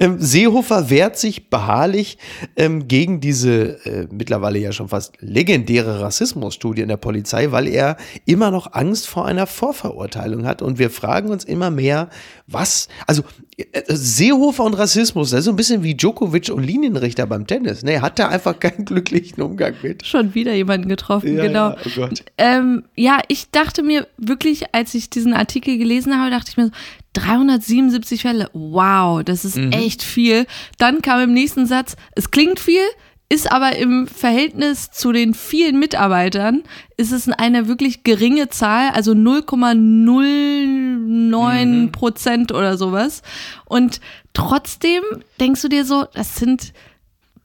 ähm, 0.00 0.16
Seehofer 0.18 0.90
wehrt 0.90 1.16
sich 1.16 1.48
beharrlich 1.48 2.18
ähm, 2.56 2.88
gegen 2.88 3.20
diese 3.20 3.84
äh, 3.86 4.08
mittlerweile 4.10 4.58
ja 4.58 4.72
schon 4.72 4.88
fast 4.88 5.14
legendäre 5.20 6.00
Rassismusstudie 6.00 6.82
in 6.82 6.88
der 6.88 6.96
Polizei, 6.96 7.52
weil 7.52 7.68
er 7.68 7.96
immer 8.24 8.50
noch 8.50 8.72
Angst 8.72 9.06
vor 9.06 9.24
einer 9.26 9.46
Vorverurteilung 9.46 10.46
hat. 10.46 10.62
Und 10.62 10.78
wir 10.78 10.90
fragen 10.90 11.30
uns 11.30 11.44
immer 11.44 11.70
mehr, 11.70 12.10
was, 12.48 12.88
also 13.06 13.22
äh, 13.56 13.82
Seehofer 13.88 14.64
und 14.64 14.74
Rassismus, 14.74 15.30
das 15.30 15.40
ist 15.40 15.44
so 15.46 15.52
ein 15.52 15.56
bisschen 15.56 15.82
wie 15.82 15.94
Djokovic 15.94 16.50
und 16.50 16.62
Linienrichter 16.62 17.26
beim 17.26 17.46
Tennis. 17.46 17.82
Ne, 17.82 18.02
hat 18.02 18.18
er 18.18 18.28
einfach 18.28 18.58
keinen 18.58 18.84
glücklichen 18.84 19.42
Umgang 19.42 19.74
mit. 19.82 20.04
Schon 20.04 20.34
wieder 20.34 20.54
jemanden 20.54 20.88
getroffen, 20.88 21.36
Ja, 21.36 21.44
genau. 21.44 21.70
ja, 21.70 21.76
oh 21.84 21.90
Gott. 21.94 22.24
Ähm, 22.36 22.84
ja, 22.96 23.20
ich 23.28 23.50
dachte 23.50 23.82
mir 23.82 24.06
wirklich, 24.18 24.74
als 24.74 24.94
ich 24.94 25.08
diesen 25.08 25.34
Artikel 25.34 25.78
gelesen 25.78 26.18
habe, 26.18 26.30
dachte 26.30 26.50
ich 26.50 26.56
mir 26.56 26.66
so, 26.66 26.72
377 27.16 28.22
Fälle, 28.22 28.48
wow, 28.52 29.22
das 29.24 29.44
ist 29.44 29.56
Mhm. 29.56 29.72
echt 29.72 30.02
viel. 30.02 30.46
Dann 30.78 31.02
kam 31.02 31.20
im 31.20 31.32
nächsten 31.32 31.66
Satz, 31.66 31.96
es 32.14 32.30
klingt 32.30 32.60
viel, 32.60 32.82
ist 33.28 33.50
aber 33.50 33.74
im 33.76 34.06
Verhältnis 34.06 34.90
zu 34.92 35.10
den 35.12 35.34
vielen 35.34 35.78
Mitarbeitern, 35.80 36.62
ist 36.96 37.10
es 37.12 37.28
eine 37.28 37.66
wirklich 37.66 38.04
geringe 38.04 38.48
Zahl, 38.50 38.90
also 38.90 39.12
0,09 39.14 41.90
Prozent 41.90 42.52
oder 42.52 42.76
sowas. 42.76 43.22
Und 43.64 44.00
trotzdem 44.32 45.02
denkst 45.40 45.62
du 45.62 45.68
dir 45.68 45.84
so, 45.84 46.04
das 46.14 46.36
sind 46.36 46.72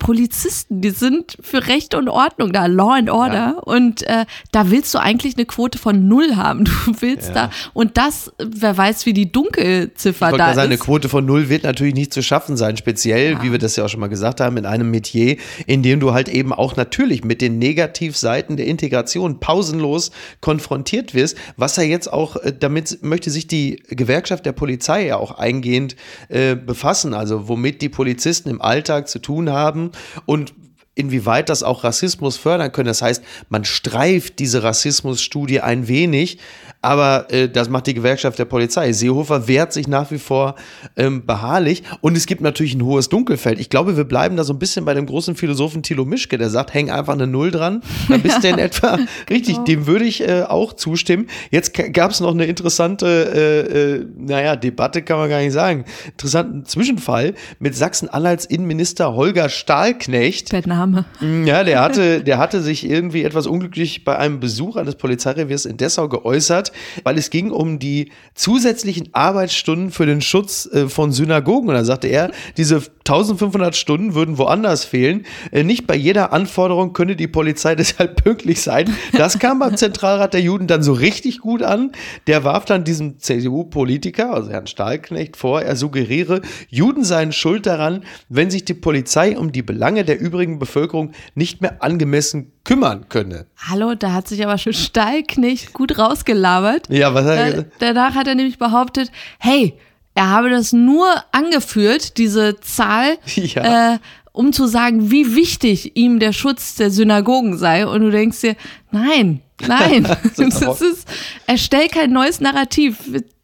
Polizisten, 0.01 0.81
die 0.81 0.89
sind 0.89 1.38
für 1.42 1.68
Recht 1.68 1.94
und 1.94 2.09
Ordnung 2.09 2.51
da, 2.51 2.65
Law 2.65 2.95
and 2.95 3.12
Order. 3.12 3.62
Und 3.68 4.01
äh, 4.07 4.25
da 4.51 4.71
willst 4.71 4.92
du 4.95 4.98
eigentlich 4.98 5.38
eine 5.38 5.45
Quote 5.45 5.77
von 5.77 6.07
null 6.07 6.36
haben. 6.36 6.65
Du 6.86 6.95
willst 7.01 7.30
Ja. 7.30 7.33
da, 7.33 7.50
und 7.74 7.98
das, 7.98 8.31
wer 8.39 8.75
weiß, 8.75 9.06
wie 9.06 9.13
die 9.13 9.31
Dunkelziffer 9.31 10.31
da 10.31 10.53
sagen, 10.56 10.59
eine 10.59 10.74
ist. 10.74 10.80
Quote 10.80 11.07
von 11.07 11.24
null 11.25 11.50
wird 11.50 11.63
natürlich 11.63 11.94
nicht 11.94 12.12
zu 12.13 12.24
schaffen 12.24 12.57
sein, 12.57 12.77
speziell, 12.77 13.44
wie 13.44 13.51
wir 13.51 13.59
das 13.59 13.75
ja 13.75 13.86
auch 13.86 13.89
schon 13.89 14.00
mal 14.00 14.07
gesagt 14.07 14.42
haben, 14.42 14.57
in 14.57 14.65
einem 14.65 14.89
Metier, 14.89 15.38
in 15.68 15.83
dem 15.83 16.00
du 16.00 16.13
halt 16.13 16.27
eben 16.30 16.51
auch 16.51 16.75
natürlich 16.75 17.24
mit 17.24 17.42
den 17.42 17.59
Negativseiten 17.59 18.57
der 18.57 18.65
Integration 18.65 19.39
pausenlos 19.39 20.09
konfrontiert 20.39 21.13
wirst, 21.13 21.38
was 21.57 21.75
ja 21.75 21.83
jetzt 21.83 22.12
auch, 22.12 22.38
äh, 22.38 22.51
damit 22.57 23.03
möchte 23.03 23.30
sich 23.30 23.45
die 23.45 23.83
Gewerkschaft 23.89 24.48
der 24.48 24.53
Polizei 24.53 25.06
ja 25.06 25.18
auch 25.18 25.38
eingehend 25.38 25.95
äh, 26.30 26.56
befassen, 26.56 27.13
also 27.13 27.48
womit 27.48 27.83
die 27.83 27.89
Polizisten 27.89 28.50
im 28.50 28.62
Alltag 28.62 29.07
zu 29.07 29.19
tun 29.19 29.51
haben 29.51 29.91
und 30.26 30.54
inwieweit 30.96 31.50
das 31.50 31.64
auch 31.64 31.84
Rassismus 31.84 32.38
fördern 32.38 32.72
können. 32.72 32.88
Das 32.88 33.01
heißt, 33.01 33.24
man 33.50 33.63
streift 33.63 34.39
diese 34.39 34.63
Rassismusstudie 34.63 35.62
ein 35.62 35.88
wenig, 35.88 36.39
aber 36.82 37.32
äh, 37.32 37.50
das 37.50 37.70
macht 37.70 37.88
die 37.88 37.94
Gewerkschaft 37.94 38.40
der 38.40 38.46
Polizei. 38.46 38.92
Seehofer 38.92 39.48
wehrt 39.48 39.74
sich 39.74 39.88
nach 39.88 40.12
wie 40.12 40.18
vor 40.18 40.56
ähm, 40.98 41.26
beharrlich 41.26 41.84
und 42.02 42.18
es 42.18 42.26
gibt 42.26 42.42
natürlich 42.42 42.74
ein 42.74 42.84
hohes 42.84 43.10
Dunkelfeld. 43.10 43.60
Ich 43.60 43.70
glaube, 43.70 43.98
wir 43.98 44.04
bleiben 44.04 44.36
da 44.38 44.44
so 44.44 44.54
ein 44.54 44.60
bisschen 44.60 44.86
bei 44.86 44.94
dem 44.94 45.06
großen 45.06 45.36
Philosophen 45.36 45.84
Thilo 45.84 46.06
Mischke, 46.06 46.38
der 46.38 46.50
sagt, 46.50 46.74
häng 46.74 46.90
einfach 46.90 47.14
eine 47.14 47.28
Null 47.28 47.52
dran, 47.52 47.82
dann 48.10 48.22
bist 48.22 48.44
du 48.44 48.48
in 48.48 48.58
etwa 48.60 49.00
richtig. 49.30 49.58
Dem 49.60 49.88
würde 49.88 50.06
ich 50.06 50.28
äh, 50.28 50.44
auch 50.44 50.74
zustimmen. 50.74 51.28
Jetzt 51.50 51.74
gab 51.94 52.12
es 52.12 52.20
noch 52.20 52.32
eine 52.32 52.46
interessante, 52.46 53.06
äh, 53.08 53.96
äh, 53.96 54.06
naja, 54.18 54.56
Debatte 54.56 55.02
kann 55.02 55.18
man 55.18 55.30
gar 55.30 55.40
nicht 55.40 55.54
sagen, 55.54 55.86
interessanten 56.08 56.66
Zwischenfall 56.66 57.34
mit 57.60 57.76
Sachsen-Anhalts 57.76 58.46
Innenminister 58.46 59.14
Holger 59.14 59.50
Stahlknecht. 59.50 60.52
Der 60.52 60.68
Name. 60.68 61.06
Ja, 61.46 61.64
der 61.64 61.82
hatte, 61.84 62.24
der 62.24 62.38
hatte 62.38 62.62
sich 62.62 62.90
irgendwie 62.90 63.24
etwas 63.24 63.48
unglücklich 63.48 64.04
bei 64.04 64.18
einem 64.18 64.40
Besuch 64.40 64.76
eines 64.76 64.96
Polizeireviers 64.96 65.66
in 65.66 65.78
Dessau 65.78 66.08
geäußert, 66.08 66.71
weil 67.04 67.18
es 67.18 67.30
ging 67.30 67.51
um 67.51 67.80
die 67.80 68.12
zusätzlichen 68.36 69.10
Arbeitsstunden 69.13 69.92
für 69.92 70.06
den 70.06 70.22
Schutz 70.22 70.68
äh, 70.72 70.88
von 70.88 71.12
Synagogen. 71.12 71.70
Und 71.70 71.75
da 71.75 71.84
sagte 71.84 72.08
er, 72.08 72.32
diese 72.58 72.82
1500 73.12 73.75
Stunden 73.75 74.15
würden 74.15 74.38
woanders 74.38 74.86
fehlen. 74.86 75.25
Äh, 75.51 75.63
nicht 75.63 75.86
bei 75.86 75.96
jeder 75.96 76.32
Anforderung 76.32 76.94
könne 76.94 77.18
die 77.18 77.27
Polizei 77.27 77.75
deshalb 77.82 78.24
pünktlich 78.24 78.62
sein. 78.62 78.96
Das 79.18 79.38
kam 79.38 79.60
beim 79.60 79.75
Zentralrat 79.75 80.34
der 80.34 80.41
Juden 80.41 80.68
dann 80.68 80.82
so 80.82 80.94
richtig 80.94 81.39
gut 81.39 81.62
an. 81.62 81.91
Der 82.27 82.44
warf 82.44 82.65
dann 82.65 82.84
diesem 82.84 83.20
CDU-Politiker, 83.20 84.34
also 84.34 84.50
Herrn 84.50 84.68
Stahlknecht, 84.68 85.36
vor, 85.36 85.62
er 85.62 85.75
suggeriere, 85.75 86.41
Juden 86.70 87.03
seien 87.03 87.34
schuld 87.34 87.65
daran, 87.65 88.03
wenn 88.30 88.50
sich 88.50 88.63
die 88.63 88.74
Polizei 88.74 89.38
um 89.38 89.51
die 89.51 89.62
Belange 89.62 90.06
der 90.06 90.20
übrigen 90.20 90.58
Bevölkerung 90.58 91.12
nicht 91.36 91.62
mehr 91.62 91.84
angemessen 91.84 92.53
kümmern 92.63 93.10
könne. 93.10 93.46
Hallo, 93.58 93.96
da 93.96 94.13
hat 94.13 94.27
sich 94.27 94.44
aber 94.46 94.58
schon 94.58 94.74
Stallknecht 94.74 95.74
gut 95.74 95.98
rausgelabert. 95.98 96.88
Ja, 96.89 97.13
was 97.13 97.25
hat 97.25 97.38
er 97.38 97.51
gesagt? 97.51 97.72
danach 97.80 98.15
hat 98.15 98.27
er 98.27 98.36
nämlich 98.36 98.58
behauptet, 98.58 99.12
hey, 99.39 99.77
er 100.15 100.30
habe 100.30 100.50
das 100.50 100.74
nur 100.74 101.08
angeführt, 101.32 102.18
diese 102.18 102.60
Zahl, 102.60 103.18
Ja. 103.36 103.94
äh, 103.94 104.00
um 104.34 104.53
zu 104.53 104.65
sagen, 104.65 105.12
wie 105.12 105.36
wichtig 105.36 105.96
ihm 105.96 106.20
der 106.20 106.32
Schutz 106.32 106.75
der 106.75 106.89
Synagogen 106.89 107.58
sei. 107.58 107.86
Und 107.86 108.01
du 108.01 108.12
denkst 108.12 108.41
dir, 108.41 108.56
nein, 108.91 109.41
nein, 109.68 110.03
das 110.38 110.82
ist, 110.82 111.08
erstell 111.48 111.88
kein 111.89 112.12
neues 112.12 112.39
Narrativ. 112.39 112.98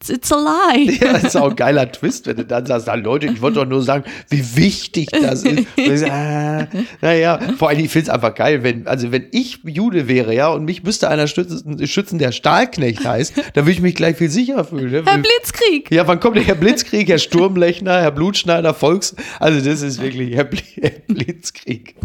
It's 0.10 0.32
a 0.32 0.36
lie. 0.36 0.98
Ja, 1.00 1.14
das 1.14 1.26
ist 1.26 1.36
auch 1.38 1.50
ein 1.50 1.56
geiler 1.56 1.92
Twist, 1.92 2.28
wenn 2.28 2.38
du 2.38 2.46
dann 2.46 2.66
sagst, 2.66 2.88
Leute, 2.88 3.28
ich 3.28 3.42
wollte 3.42 3.60
doch 3.60 3.66
nur 3.66 3.82
sagen, 3.82 4.04
wie 4.30 4.56
wichtig 4.56 5.10
das 5.12 5.44
ist. 5.44 5.68
Ich, 5.78 6.02
äh, 6.02 6.68
naja, 7.02 7.40
vor 7.58 7.70
allem, 7.70 7.80
ich 7.80 7.92
finde 7.92 8.10
es 8.10 8.14
einfach 8.14 8.34
geil, 8.34 8.64
wenn, 8.64 8.88
also 8.88 9.12
wenn 9.12 9.28
ich 9.32 9.60
Jude 9.64 10.08
wäre, 10.08 10.34
ja, 10.34 10.50
und 10.50 10.66
mich 10.66 10.84
müsste 10.84 11.10
einer 11.10 11.28
schützen, 11.28 11.86
schützen 11.88 12.20
der 12.20 12.32
Stahlknecht 12.32 13.06
heißt, 13.06 13.34
dann 13.54 13.66
würde 13.66 13.72
ich 13.72 13.82
mich 13.82 13.96
gleich 13.96 14.18
viel 14.18 14.30
sicherer 14.30 14.66
fühlen. 14.66 14.92
Ne? 14.92 15.04
Herr 15.06 15.20
Blitzkrieg. 15.20 15.92
Ja, 15.92 16.08
wann 16.08 16.20
kommt 16.20 16.36
der 16.38 16.44
Herr 16.44 16.56
Blitzkrieg, 16.56 17.08
Herr 17.08 17.20
Sturmlechner, 17.20 18.02
Herr 18.02 18.12
Blutschneider, 18.12 18.74
Volks, 18.74 19.16
also 19.40 19.60
das 19.62 19.82
ist 19.82 20.02
wirklich 20.02 20.36
Herr, 20.36 20.46
Bl 20.46 20.58
Herr 20.82 20.92
Blitzkrieg. 21.08 21.96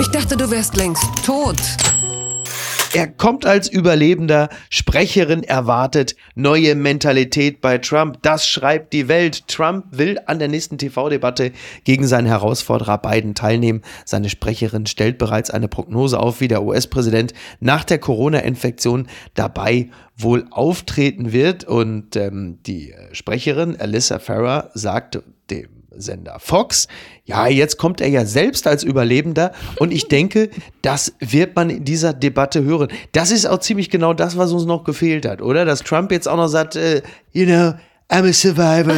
Ich 0.00 0.08
dachte, 0.08 0.36
du 0.36 0.50
wärst 0.50 0.76
längst 0.76 1.04
tot. 1.24 1.56
Er 2.92 3.06
kommt 3.06 3.46
als 3.46 3.68
Überlebender, 3.68 4.48
Sprecherin 4.68 5.44
erwartet 5.44 6.16
neue 6.34 6.74
Mentalität 6.74 7.60
bei 7.60 7.78
Trump. 7.78 8.18
Das 8.22 8.48
schreibt 8.48 8.92
die 8.92 9.06
Welt. 9.06 9.46
Trump 9.46 9.86
will 9.92 10.18
an 10.26 10.40
der 10.40 10.48
nächsten 10.48 10.76
TV-Debatte 10.76 11.52
gegen 11.84 12.08
seinen 12.08 12.26
Herausforderer 12.26 12.98
Biden 12.98 13.36
teilnehmen. 13.36 13.82
Seine 14.04 14.28
Sprecherin 14.28 14.86
stellt 14.86 15.18
bereits 15.18 15.50
eine 15.50 15.68
Prognose 15.68 16.18
auf, 16.18 16.40
wie 16.40 16.48
der 16.48 16.64
US-Präsident 16.64 17.32
nach 17.60 17.84
der 17.84 17.98
Corona-Infektion 17.98 19.06
dabei 19.34 19.90
wohl 20.16 20.46
auftreten 20.50 21.32
wird. 21.32 21.62
Und 21.62 22.16
ähm, 22.16 22.58
die 22.66 22.92
Sprecherin 23.12 23.80
Alyssa 23.80 24.18
Farrer 24.18 24.70
sagt 24.74 25.22
dem 25.48 25.79
Sender 25.96 26.38
Fox. 26.38 26.88
Ja, 27.24 27.46
jetzt 27.46 27.76
kommt 27.78 28.00
er 28.00 28.08
ja 28.08 28.24
selbst 28.24 28.66
als 28.66 28.82
Überlebender 28.84 29.52
und 29.78 29.92
ich 29.92 30.08
denke, 30.08 30.50
das 30.82 31.12
wird 31.20 31.56
man 31.56 31.70
in 31.70 31.84
dieser 31.84 32.12
Debatte 32.12 32.62
hören. 32.64 32.88
Das 33.12 33.30
ist 33.30 33.46
auch 33.46 33.58
ziemlich 33.58 33.90
genau 33.90 34.14
das, 34.14 34.36
was 34.36 34.52
uns 34.52 34.64
noch 34.64 34.84
gefehlt 34.84 35.26
hat, 35.26 35.42
oder? 35.42 35.64
Dass 35.64 35.80
Trump 35.82 36.10
jetzt 36.12 36.28
auch 36.28 36.36
noch 36.36 36.48
sagt, 36.48 36.76
äh, 36.76 37.02
you 37.32 37.44
know, 37.46 37.74
I'm 38.12 38.28
a 38.28 38.32
survivor. 38.32 38.96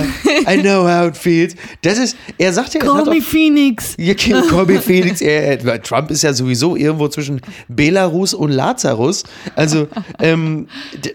I 0.49 0.57
know 0.63 0.85
how 0.89 1.07
it 1.09 1.17
feels. 1.19 1.55
Das 1.83 1.99
ist, 1.99 2.17
er 2.39 2.51
sagt 2.55 2.73
ja, 2.73 2.81
Call 2.81 3.05
me 3.05 3.21
Phoenix. 3.21 3.95
Ja, 3.99 4.15
call 4.15 4.65
me 4.65 4.81
Phoenix. 4.81 5.21
Er, 5.21 5.63
er, 5.63 5.83
Trump 5.83 6.11
ist 6.11 6.23
ja 6.23 6.33
sowieso 6.33 6.77
irgendwo 6.77 7.09
zwischen 7.09 7.43
Belarus 7.69 8.33
und 8.33 8.53
Lazarus. 8.53 9.25
Also, 9.55 9.87
ähm, 10.19 10.67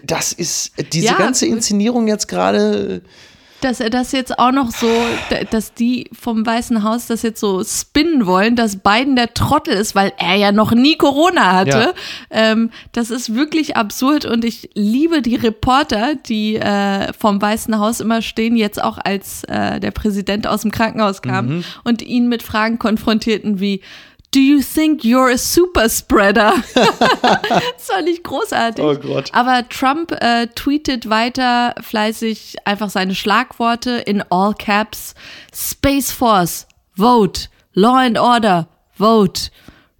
das 0.04 0.32
ist 0.32 0.72
diese 0.92 1.06
Ja. 1.06 1.14
ganze 1.14 1.46
Inszenierung 1.46 2.06
jetzt 2.06 2.28
gerade. 2.28 3.02
Dass 3.60 3.80
er 3.80 3.90
das 3.90 4.12
jetzt 4.12 4.38
auch 4.38 4.52
noch 4.52 4.70
so, 4.70 4.90
dass 5.50 5.74
die 5.74 6.10
vom 6.12 6.46
Weißen 6.46 6.82
Haus 6.84 7.06
das 7.06 7.22
jetzt 7.22 7.40
so 7.40 7.62
spinnen 7.64 8.26
wollen, 8.26 8.56
dass 8.56 8.76
Biden 8.76 9.16
der 9.16 9.34
Trottel 9.34 9.74
ist, 9.74 9.94
weil 9.94 10.12
er 10.18 10.36
ja 10.36 10.52
noch 10.52 10.72
nie 10.72 10.96
Corona 10.96 11.52
hatte. 11.52 11.94
Ähm, 12.30 12.70
das 12.92 13.10
ist 13.10 13.34
wirklich 13.34 13.76
absurd 13.76 14.24
und 14.24 14.44
ich 14.44 14.70
liebe 14.74 15.22
die 15.22 15.36
Reporter, 15.36 16.14
die 16.14 16.56
äh, 16.56 17.12
vom 17.12 17.40
Weißen 17.42 17.78
Haus 17.78 18.00
immer 18.00 18.22
stehen, 18.22 18.56
jetzt 18.56 18.82
auch 18.82 18.98
als 18.98 19.44
äh, 19.44 19.80
der 19.80 19.90
Präsident 19.90 20.46
aus 20.46 20.62
dem 20.62 20.70
Krankenhaus 20.70 21.22
kam 21.22 21.64
und 21.84 22.02
ihn 22.02 22.28
mit 22.28 22.42
Fragen 22.42 22.78
konfrontierten 22.78 23.60
wie 23.60 23.82
Do 24.30 24.40
you 24.40 24.60
think 24.60 25.04
you're 25.04 25.30
a 25.32 25.38
super 25.38 25.88
spreader? 25.88 26.52
das 26.74 27.86
fand 27.86 28.08
ich 28.08 28.22
großartig. 28.22 28.84
Oh 28.84 28.94
Gott. 28.94 29.30
Aber 29.32 29.66
Trump 29.68 30.12
äh, 30.12 30.48
tweetet 30.54 31.08
weiter 31.08 31.74
fleißig 31.80 32.56
einfach 32.66 32.90
seine 32.90 33.14
Schlagworte 33.14 33.92
in 33.92 34.22
all 34.30 34.52
caps. 34.52 35.14
Space 35.54 36.12
Force, 36.12 36.66
vote. 36.94 37.48
Law 37.72 37.96
and 37.96 38.18
Order, 38.18 38.68
vote. 38.98 39.50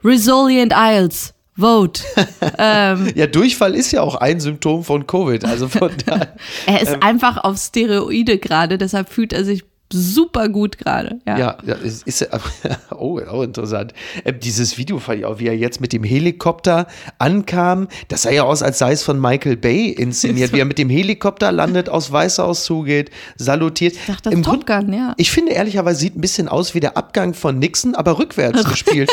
Resilient 0.04 0.74
Isles, 0.76 1.32
vote. 1.56 2.02
ähm, 2.58 3.10
Ja, 3.14 3.26
Durchfall 3.26 3.74
ist 3.74 3.92
ja 3.92 4.02
auch 4.02 4.14
ein 4.16 4.40
Symptom 4.40 4.84
von 4.84 5.06
Covid. 5.06 5.44
Also 5.46 5.68
von 5.68 5.90
daher. 6.06 6.36
er 6.66 6.82
ist 6.82 7.02
einfach 7.02 7.38
auf 7.38 7.56
Steroide 7.56 8.38
gerade, 8.38 8.76
deshalb 8.76 9.08
fühlt 9.08 9.32
er 9.32 9.44
sich 9.44 9.64
super 9.92 10.48
gut 10.48 10.78
gerade. 10.78 11.20
Ja. 11.26 11.38
Ja, 11.38 11.58
ja 11.64 11.76
es 11.84 12.02
ist 12.02 12.28
oh, 12.90 13.20
auch 13.20 13.42
interessant. 13.42 13.94
Ähm, 14.24 14.38
dieses 14.40 14.76
Video 14.78 14.98
fand 14.98 15.20
ich 15.20 15.24
auch, 15.24 15.38
wie 15.38 15.46
er 15.46 15.56
jetzt 15.56 15.80
mit 15.80 15.92
dem 15.92 16.04
Helikopter 16.04 16.86
ankam. 17.18 17.88
Das 18.08 18.22
sah 18.22 18.30
ja 18.30 18.42
aus, 18.42 18.62
als 18.62 18.78
sei 18.78 18.92
es 18.92 19.02
von 19.02 19.20
Michael 19.20 19.56
Bay 19.56 19.88
inszeniert, 19.90 20.52
wie 20.54 20.60
er 20.60 20.64
mit 20.64 20.78
dem 20.78 20.90
Helikopter 20.90 21.52
landet, 21.52 21.88
aus 21.88 22.12
Weißhaus 22.12 22.64
zugeht, 22.64 23.10
salutiert. 23.36 23.94
Ich 23.94 24.06
dachte, 24.06 24.24
das 24.24 24.32
Im 24.32 24.40
ist 24.40 24.46
Top 24.46 24.66
Gun, 24.66 24.92
ja. 24.92 25.14
Ich 25.16 25.30
finde 25.30 25.52
ehrlicherweise 25.52 26.00
sieht 26.00 26.16
ein 26.16 26.20
bisschen 26.20 26.48
aus 26.48 26.74
wie 26.74 26.80
der 26.80 26.96
Abgang 26.96 27.34
von 27.34 27.58
Nixon, 27.58 27.94
aber 27.94 28.18
rückwärts 28.18 28.64
gespielt. 28.68 29.10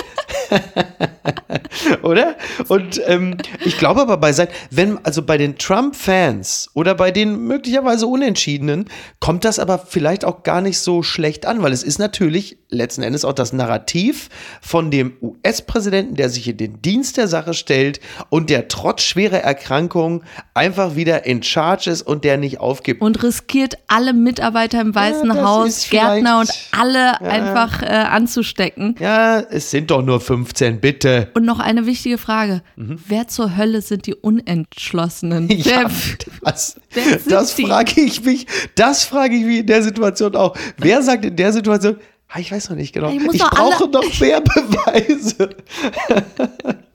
oder? 2.03 2.35
Und 2.67 3.01
ähm, 3.05 3.37
ich 3.63 3.77
glaube 3.77 4.01
aber 4.01 4.17
bei 4.17 4.33
sein, 4.33 4.47
wenn, 4.71 5.03
also 5.05 5.21
bei 5.21 5.37
den 5.37 5.57
Trump-Fans 5.57 6.69
oder 6.73 6.95
bei 6.95 7.11
den 7.11 7.39
möglicherweise 7.47 8.07
Unentschiedenen, 8.07 8.89
kommt 9.19 9.45
das 9.45 9.59
aber 9.59 9.79
vielleicht 9.79 10.25
auch 10.25 10.43
gar 10.43 10.61
nicht 10.61 10.64
so 10.73 11.03
schlecht 11.03 11.45
an, 11.45 11.61
weil 11.61 11.71
es 11.71 11.83
ist 11.83 11.99
natürlich 11.99 12.57
letzten 12.69 13.03
Endes 13.03 13.23
auch 13.25 13.33
das 13.33 13.53
Narrativ 13.53 14.29
von 14.61 14.91
dem 14.91 15.13
US-Präsidenten, 15.21 16.15
der 16.15 16.29
sich 16.29 16.47
in 16.47 16.57
den 16.57 16.81
Dienst 16.81 17.17
der 17.17 17.27
Sache 17.27 17.53
stellt 17.53 17.99
und 18.29 18.49
der 18.49 18.67
trotz 18.67 19.03
schwerer 19.03 19.37
Erkrankung 19.37 20.23
einfach 20.53 20.95
wieder 20.95 21.25
in 21.25 21.43
Charge 21.43 21.89
ist 21.89 22.01
und 22.01 22.23
der 22.23 22.37
nicht 22.37 22.59
aufgibt. 22.59 23.01
Und 23.01 23.23
riskiert 23.23 23.77
alle 23.87 24.13
Mitarbeiter 24.13 24.81
im 24.81 24.93
Weißen 24.93 25.29
das 25.29 25.37
Haus, 25.37 25.89
Gärtner 25.89 26.39
und 26.39 26.51
alle 26.71 27.21
einfach 27.21 27.81
äh, 27.81 27.85
anzustecken. 27.85 28.95
ja, 28.99 29.39
es 29.39 29.71
sind 29.71 29.91
doch 29.91 30.01
nur 30.01 30.19
15, 30.19 30.79
bitte. 30.79 31.29
Und 31.33 31.45
noch 31.45 31.59
eine 31.59 31.85
wichtige 31.85 32.17
Frage. 32.17 32.61
Wer 32.75 33.27
zur 33.27 33.55
Hölle 33.57 33.81
sind 33.81 34.05
die 34.07 34.15
Unentschlossenen? 34.15 35.45
Mhm. 35.45 35.55
Ja, 35.65 35.89
Wer, 35.89 36.43
das, 36.43 36.75
das 37.27 37.53
frage 37.53 38.01
ich 38.01 38.23
mich. 38.23 38.45
Das 38.75 39.03
frage 39.03 39.35
ich 39.35 39.43
mich 39.45 39.59
in 39.59 39.67
der 39.67 39.81
Situation 39.81 40.35
auch. 40.35 40.54
Wer 40.77 41.01
sagt 41.01 41.25
in 41.25 41.35
der 41.35 41.53
Situation, 41.53 41.97
ah, 42.29 42.39
ich 42.39 42.51
weiß 42.51 42.69
noch 42.69 42.77
nicht 42.77 42.93
genau, 42.93 43.09
Ich 43.09 43.21
ich 43.33 43.41
brauche 43.41 43.87
noch 43.87 44.19
mehr 44.19 44.41
Beweise. 44.41 45.49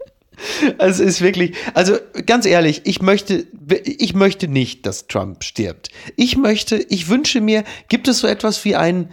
Also 0.79 1.03
es 1.03 1.17
ist 1.17 1.21
wirklich, 1.21 1.55
also 1.75 1.99
ganz 2.27 2.47
ehrlich, 2.47 2.83
ich 2.85 3.03
möchte, 3.03 3.47
ich 3.85 4.15
möchte 4.15 4.49
nicht, 4.49 4.87
dass 4.87 5.07
Trump 5.07 5.45
stirbt. 5.45 5.91
Ich 6.17 6.37
möchte, 6.37 6.77
ich 6.77 7.09
wünsche 7.09 7.43
mir, 7.43 7.65
gibt 7.89 8.09
es 8.09 8.21
so 8.21 8.27
etwas 8.27 8.65
wie 8.65 8.75
einen, 8.75 9.11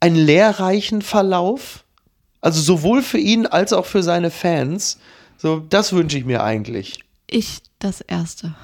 einen 0.00 0.16
lehrreichen 0.16 1.02
Verlauf? 1.02 1.84
Also 2.40 2.60
sowohl 2.60 3.02
für 3.02 3.18
ihn 3.18 3.46
als 3.46 3.72
auch 3.72 3.86
für 3.86 4.02
seine 4.02 4.30
Fans. 4.30 4.98
So, 5.38 5.58
das 5.58 5.92
wünsche 5.92 6.18
ich 6.18 6.24
mir 6.24 6.44
eigentlich. 6.44 7.00
Ich 7.26 7.60
das 7.78 8.00
Erste. 8.00 8.54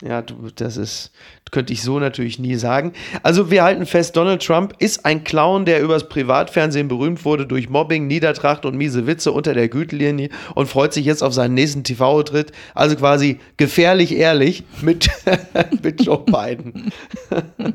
Ja, 0.00 0.22
du, 0.22 0.48
das 0.54 0.76
ist, 0.76 1.10
könnte 1.50 1.72
ich 1.72 1.82
so 1.82 1.98
natürlich 1.98 2.38
nie 2.38 2.54
sagen. 2.54 2.92
Also 3.24 3.50
wir 3.50 3.64
halten 3.64 3.84
fest, 3.84 4.16
Donald 4.16 4.44
Trump 4.44 4.74
ist 4.78 5.04
ein 5.04 5.24
Clown, 5.24 5.64
der 5.64 5.82
übers 5.82 6.08
Privatfernsehen 6.08 6.86
berühmt 6.86 7.24
wurde 7.24 7.46
durch 7.46 7.68
Mobbing, 7.68 8.06
Niedertracht 8.06 8.64
und 8.64 8.76
miese 8.76 9.08
Witze 9.08 9.32
unter 9.32 9.54
der 9.54 9.68
Gütelinie 9.68 10.28
und 10.54 10.68
freut 10.68 10.92
sich 10.92 11.04
jetzt 11.04 11.22
auf 11.22 11.34
seinen 11.34 11.54
nächsten 11.54 11.82
TV-Tritt. 11.82 12.52
Also 12.74 12.94
quasi 12.94 13.40
gefährlich 13.56 14.14
ehrlich 14.14 14.62
mit, 14.82 15.08
mit 15.82 16.00
Joe 16.04 16.24
Biden. 16.24 16.92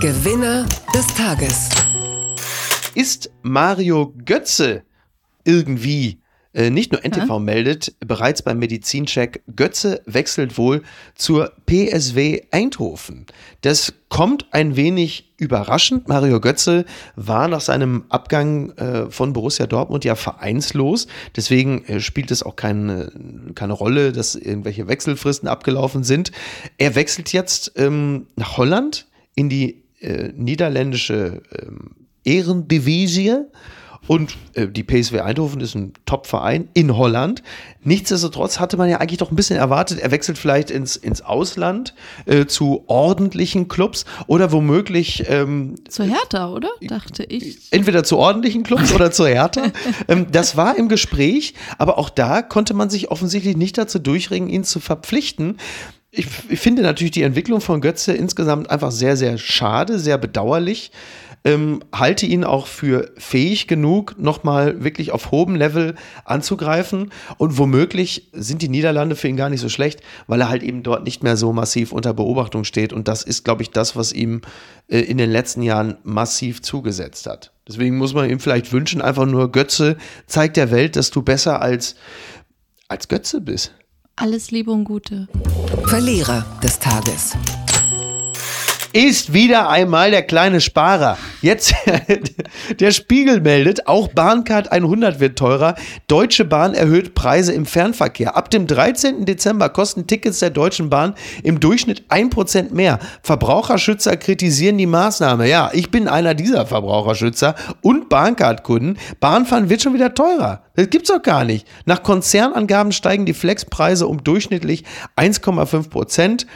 Gewinner 0.00 0.66
des 0.94 1.06
Tages. 1.08 1.68
Ist 2.94 3.30
Mario 3.42 4.14
Götze 4.24 4.82
irgendwie 5.44 6.21
nicht 6.54 6.92
nur 6.92 7.02
NTV 7.02 7.38
meldet, 7.38 7.94
bereits 8.00 8.42
beim 8.42 8.58
Medizincheck, 8.58 9.42
Götze 9.56 10.02
wechselt 10.04 10.58
wohl 10.58 10.82
zur 11.14 11.52
PSW 11.64 12.42
Eindhoven. 12.50 13.26
Das 13.62 13.94
kommt 14.10 14.46
ein 14.50 14.76
wenig 14.76 15.32
überraschend. 15.38 16.08
Mario 16.08 16.40
Götze 16.40 16.84
war 17.16 17.48
nach 17.48 17.60
seinem 17.60 18.04
Abgang 18.10 18.70
äh, 18.72 19.10
von 19.10 19.32
Borussia 19.32 19.66
Dortmund 19.66 20.04
ja 20.04 20.14
vereinslos. 20.14 21.06
Deswegen 21.34 21.84
äh, 21.86 22.00
spielt 22.00 22.30
es 22.30 22.42
auch 22.42 22.54
keine, 22.54 23.10
keine 23.54 23.72
Rolle, 23.72 24.12
dass 24.12 24.34
irgendwelche 24.34 24.88
Wechselfristen 24.88 25.48
abgelaufen 25.48 26.04
sind. 26.04 26.30
Er 26.76 26.94
wechselt 26.94 27.32
jetzt 27.32 27.72
ähm, 27.76 28.26
nach 28.36 28.56
Holland 28.58 29.06
in 29.34 29.48
die 29.48 29.82
äh, 30.00 30.32
niederländische 30.36 31.42
ähm, 31.50 31.92
Ehrendivisie. 32.24 33.46
Und 34.08 34.36
äh, 34.54 34.66
die 34.66 34.82
PSW 34.82 35.20
Eindhoven 35.20 35.60
ist 35.60 35.76
ein 35.76 35.92
Top-Verein 36.06 36.68
in 36.74 36.96
Holland. 36.96 37.42
Nichtsdestotrotz 37.84 38.58
hatte 38.58 38.76
man 38.76 38.88
ja 38.90 38.98
eigentlich 38.98 39.18
doch 39.18 39.30
ein 39.30 39.36
bisschen 39.36 39.56
erwartet, 39.56 40.00
er 40.00 40.10
wechselt 40.10 40.38
vielleicht 40.38 40.70
ins, 40.70 40.96
ins 40.96 41.22
Ausland 41.22 41.94
äh, 42.26 42.46
zu 42.46 42.84
ordentlichen 42.88 43.68
Clubs 43.68 44.04
oder 44.26 44.50
womöglich 44.50 45.24
ähm, 45.28 45.76
Zu 45.88 46.04
Hertha, 46.04 46.50
oder? 46.50 46.70
Dachte 46.80 47.24
ich. 47.24 47.72
entweder 47.72 48.02
zu 48.02 48.18
ordentlichen 48.18 48.64
Clubs 48.64 48.92
oder 48.92 49.12
zu 49.12 49.26
Hertha. 49.26 49.62
ähm, 50.08 50.26
das 50.32 50.56
war 50.56 50.76
im 50.76 50.88
Gespräch, 50.88 51.54
aber 51.78 51.98
auch 51.98 52.10
da 52.10 52.42
konnte 52.42 52.74
man 52.74 52.90
sich 52.90 53.10
offensichtlich 53.10 53.56
nicht 53.56 53.78
dazu 53.78 54.00
durchringen, 54.00 54.48
ihn 54.48 54.64
zu 54.64 54.80
verpflichten. 54.80 55.58
Ich, 56.10 56.26
ich 56.50 56.60
finde 56.60 56.82
natürlich 56.82 57.12
die 57.12 57.22
Entwicklung 57.22 57.60
von 57.60 57.80
Götze 57.80 58.12
insgesamt 58.12 58.68
einfach 58.68 58.90
sehr, 58.90 59.16
sehr 59.16 59.38
schade, 59.38 59.98
sehr 59.98 60.18
bedauerlich. 60.18 60.90
Ähm, 61.44 61.82
halte 61.92 62.26
ihn 62.26 62.44
auch 62.44 62.66
für 62.66 63.10
fähig 63.16 63.66
genug, 63.66 64.18
nochmal 64.18 64.84
wirklich 64.84 65.12
auf 65.12 65.30
hohem 65.30 65.54
Level 65.54 65.96
anzugreifen. 66.24 67.10
Und 67.38 67.58
womöglich 67.58 68.28
sind 68.32 68.62
die 68.62 68.68
Niederlande 68.68 69.16
für 69.16 69.28
ihn 69.28 69.36
gar 69.36 69.50
nicht 69.50 69.60
so 69.60 69.68
schlecht, 69.68 70.00
weil 70.26 70.40
er 70.40 70.48
halt 70.48 70.62
eben 70.62 70.82
dort 70.82 71.04
nicht 71.04 71.22
mehr 71.22 71.36
so 71.36 71.52
massiv 71.52 71.92
unter 71.92 72.14
Beobachtung 72.14 72.64
steht. 72.64 72.92
Und 72.92 73.08
das 73.08 73.22
ist, 73.22 73.44
glaube 73.44 73.62
ich, 73.62 73.70
das, 73.70 73.96
was 73.96 74.12
ihm 74.12 74.42
äh, 74.88 75.00
in 75.00 75.18
den 75.18 75.30
letzten 75.30 75.62
Jahren 75.62 75.98
massiv 76.04 76.62
zugesetzt 76.62 77.26
hat. 77.26 77.52
Deswegen 77.66 77.96
muss 77.96 78.14
man 78.14 78.28
ihm 78.28 78.40
vielleicht 78.40 78.72
wünschen, 78.72 79.02
einfach 79.02 79.26
nur 79.26 79.50
Götze, 79.52 79.96
zeig 80.26 80.54
der 80.54 80.70
Welt, 80.70 80.96
dass 80.96 81.10
du 81.10 81.22
besser 81.22 81.60
als, 81.60 81.94
als 82.88 83.08
Götze 83.08 83.40
bist. 83.40 83.74
Alles 84.16 84.50
Liebe 84.50 84.70
und 84.70 84.84
Gute. 84.84 85.28
Verlierer 85.86 86.44
des 86.62 86.78
Tages. 86.78 87.34
Ist 88.92 89.32
wieder 89.32 89.68
einmal 89.70 90.10
der 90.10 90.22
kleine 90.22 90.60
Sparer. 90.60 91.16
Jetzt, 91.40 91.74
der 92.80 92.90
Spiegel 92.90 93.40
meldet, 93.40 93.86
auch 93.86 94.08
Bahncard 94.08 94.70
100 94.70 95.18
wird 95.18 95.38
teurer. 95.38 95.74
Deutsche 96.08 96.44
Bahn 96.44 96.74
erhöht 96.74 97.14
Preise 97.14 97.52
im 97.52 97.64
Fernverkehr. 97.64 98.36
Ab 98.36 98.50
dem 98.50 98.66
13. 98.66 99.24
Dezember 99.24 99.70
kosten 99.70 100.06
Tickets 100.06 100.40
der 100.40 100.50
Deutschen 100.50 100.90
Bahn 100.90 101.14
im 101.42 101.58
Durchschnitt 101.58 102.04
1% 102.10 102.72
mehr. 102.74 102.98
Verbraucherschützer 103.22 104.16
kritisieren 104.16 104.78
die 104.78 104.86
Maßnahme. 104.86 105.48
Ja, 105.48 105.70
ich 105.72 105.90
bin 105.90 106.08
einer 106.08 106.34
dieser 106.34 106.66
Verbraucherschützer 106.66 107.54
und 107.80 108.08
Bahncard-Kunden. 108.08 108.98
Bahnfahren 109.20 109.70
wird 109.70 109.82
schon 109.82 109.94
wieder 109.94 110.14
teurer. 110.14 110.62
Das 110.76 110.90
gibt's 110.90 111.08
doch 111.10 111.22
gar 111.22 111.44
nicht. 111.44 111.66
Nach 111.86 112.02
Konzernangaben 112.02 112.92
steigen 112.92 113.26
die 113.26 113.34
Flexpreise 113.34 114.06
um 114.06 114.22
durchschnittlich 114.22 114.84
1,5 115.16 115.88
Prozent 115.88 116.46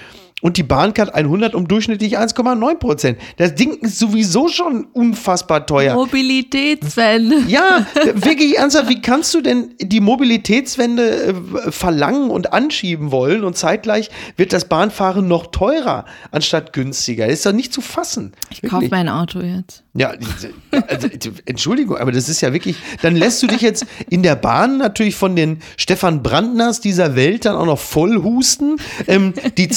und 0.42 0.58
die 0.58 0.62
Bahncard 0.62 1.14
100 1.14 1.54
um 1.54 1.66
durchschnittlich 1.66 2.18
1,9 2.18 2.74
Prozent. 2.74 3.18
Das 3.38 3.54
Ding 3.54 3.72
ist 3.80 3.98
sowieso 3.98 4.48
schon 4.48 4.86
unfassbar 4.92 5.66
teuer. 5.66 5.94
Mobilitätswende. 5.94 7.36
Ja, 7.46 7.86
wirklich 8.14 8.58
ernsthaft, 8.58 8.88
wie 8.88 9.00
kannst 9.00 9.32
du 9.32 9.40
denn 9.40 9.74
die 9.80 10.00
Mobilitätswende 10.00 11.34
äh, 11.66 11.70
verlangen 11.70 12.30
und 12.30 12.52
anschieben 12.52 13.12
wollen 13.12 13.44
und 13.44 13.56
zeitgleich 13.56 14.10
wird 14.36 14.52
das 14.52 14.66
Bahnfahren 14.66 15.26
noch 15.26 15.46
teurer 15.46 16.04
anstatt 16.32 16.72
günstiger? 16.72 17.26
Das 17.26 17.34
ist 17.34 17.46
doch 17.46 17.52
nicht 17.52 17.72
zu 17.72 17.80
fassen. 17.80 18.32
Ich 18.50 18.62
kaufe 18.62 18.88
mein 18.90 19.08
Auto 19.08 19.40
jetzt. 19.40 19.84
Ja, 19.94 20.12
also, 20.88 21.08
Entschuldigung, 21.46 21.96
aber 21.96 22.12
das 22.12 22.28
ist 22.28 22.42
ja 22.42 22.52
wirklich, 22.52 22.76
dann 23.00 23.16
lässt 23.16 23.42
du 23.42 23.46
dich 23.46 23.62
jetzt 23.62 23.86
in 24.10 24.22
der 24.22 24.36
Bahn 24.36 24.76
natürlich 24.76 25.16
von 25.16 25.34
den 25.34 25.60
Stefan 25.78 26.22
Brandners 26.22 26.82
dieser 26.82 27.16
Welt 27.16 27.46
dann 27.46 27.56
auch 27.56 27.64
noch 27.64 27.78
voll 27.78 28.22
husten. 28.22 28.76
Ähm, 29.06 29.32
die 29.56 29.70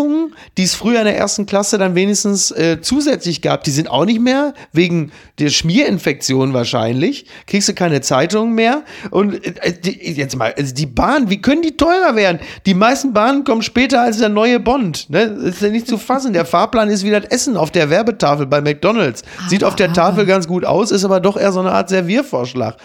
Zeitungen, 0.00 0.34
die 0.56 0.62
es 0.62 0.74
früher 0.74 1.00
in 1.00 1.04
der 1.04 1.16
ersten 1.16 1.46
Klasse 1.46 1.78
dann 1.78 1.94
wenigstens 1.94 2.50
äh, 2.50 2.80
zusätzlich 2.80 3.42
gab, 3.42 3.64
die 3.64 3.70
sind 3.70 3.88
auch 3.88 4.04
nicht 4.04 4.20
mehr, 4.20 4.54
wegen 4.72 5.12
der 5.38 5.50
Schmierinfektion 5.50 6.54
wahrscheinlich, 6.54 7.26
kriegst 7.46 7.68
du 7.68 7.74
keine 7.74 8.00
Zeitungen 8.00 8.54
mehr. 8.54 8.82
Und 9.10 9.44
äh, 9.44 9.72
die, 9.72 10.12
jetzt 10.12 10.36
mal, 10.36 10.54
also 10.56 10.74
die 10.74 10.86
Bahn, 10.86 11.28
wie 11.30 11.40
können 11.40 11.62
die 11.62 11.76
teurer 11.76 12.16
werden? 12.16 12.40
Die 12.66 12.74
meisten 12.74 13.12
Bahnen 13.12 13.44
kommen 13.44 13.62
später 13.62 14.00
als 14.02 14.18
der 14.18 14.28
neue 14.28 14.60
Bond. 14.60 15.10
Ne? 15.10 15.30
Das 15.30 15.54
ist 15.54 15.62
ja 15.62 15.68
nicht 15.68 15.86
zu 15.86 15.98
fassen. 15.98 16.32
Der 16.32 16.44
Fahrplan 16.44 16.88
ist 16.88 17.04
wie 17.04 17.10
das 17.10 17.24
Essen 17.24 17.56
auf 17.56 17.70
der 17.70 17.90
Werbetafel 17.90 18.46
bei 18.46 18.60
McDonalds. 18.60 19.22
Sieht 19.48 19.64
auf 19.64 19.76
der 19.76 19.92
Tafel 19.92 20.26
ganz 20.26 20.46
gut 20.46 20.64
aus, 20.64 20.90
ist 20.90 21.04
aber 21.04 21.20
doch 21.20 21.36
eher 21.36 21.52
so 21.52 21.60
eine 21.60 21.72
Art 21.72 21.88
Serviervorschlag. 21.88 22.76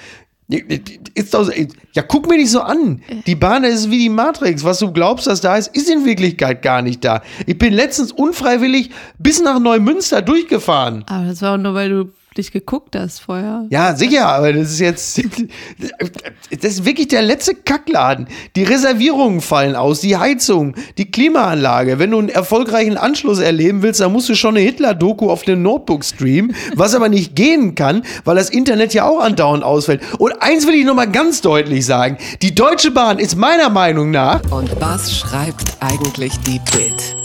Ist 0.47 1.33
doch, 1.33 1.49
ja, 1.93 2.03
guck 2.03 2.29
mir 2.29 2.37
nicht 2.37 2.51
so 2.51 2.61
an. 2.61 3.01
Die 3.25 3.35
Bahn 3.35 3.63
ist 3.63 3.89
wie 3.89 3.97
die 3.97 4.09
Matrix. 4.09 4.63
Was 4.63 4.77
du 4.77 4.91
glaubst, 4.91 5.25
dass 5.25 5.41
da 5.41 5.57
ist, 5.57 5.75
ist 5.75 5.89
in 5.89 6.05
Wirklichkeit 6.05 6.61
gar 6.61 6.83
nicht 6.83 7.03
da. 7.03 7.23
Ich 7.47 7.57
bin 7.57 7.73
letztens 7.73 8.11
unfreiwillig 8.11 8.91
bis 9.17 9.41
nach 9.41 9.59
Neumünster 9.59 10.21
durchgefahren. 10.21 11.03
Aber 11.07 11.25
das 11.25 11.41
war 11.41 11.55
auch 11.55 11.57
nur, 11.57 11.73
weil 11.73 11.89
du 11.89 12.11
dich 12.37 12.51
geguckt 12.51 12.95
hast 12.95 13.19
vorher. 13.19 13.65
Ja, 13.69 13.95
sicher, 13.95 14.27
aber 14.27 14.53
das 14.53 14.71
ist 14.71 14.79
jetzt, 14.79 15.21
das 16.51 16.71
ist 16.71 16.85
wirklich 16.85 17.07
der 17.07 17.21
letzte 17.21 17.55
Kackladen. 17.55 18.27
Die 18.55 18.63
Reservierungen 18.63 19.41
fallen 19.41 19.75
aus, 19.75 20.01
die 20.01 20.17
Heizung, 20.17 20.75
die 20.97 21.09
Klimaanlage. 21.09 21.99
Wenn 21.99 22.11
du 22.11 22.19
einen 22.19 22.29
erfolgreichen 22.29 22.97
Anschluss 22.97 23.39
erleben 23.39 23.81
willst, 23.81 24.01
dann 24.01 24.11
musst 24.11 24.29
du 24.29 24.35
schon 24.35 24.55
eine 24.55 24.65
Hitler-Doku 24.65 25.29
auf 25.29 25.43
dem 25.43 25.61
Notebook 25.61 26.03
streamen, 26.03 26.55
was 26.75 26.95
aber 26.95 27.09
nicht 27.09 27.35
gehen 27.35 27.75
kann, 27.75 28.03
weil 28.23 28.35
das 28.35 28.49
Internet 28.49 28.93
ja 28.93 29.07
auch 29.07 29.19
andauernd 29.19 29.63
ausfällt. 29.63 30.01
Und 30.19 30.33
eins 30.41 30.67
will 30.67 30.75
ich 30.75 30.85
nochmal 30.85 31.09
ganz 31.09 31.41
deutlich 31.41 31.85
sagen. 31.85 32.17
Die 32.41 32.53
Deutsche 32.53 32.91
Bahn 32.91 33.19
ist 33.19 33.35
meiner 33.35 33.69
Meinung 33.69 34.11
nach. 34.11 34.41
Und 34.51 34.69
was 34.79 35.15
schreibt 35.15 35.77
eigentlich 35.79 36.33
die 36.39 36.59
Bild? 36.71 37.24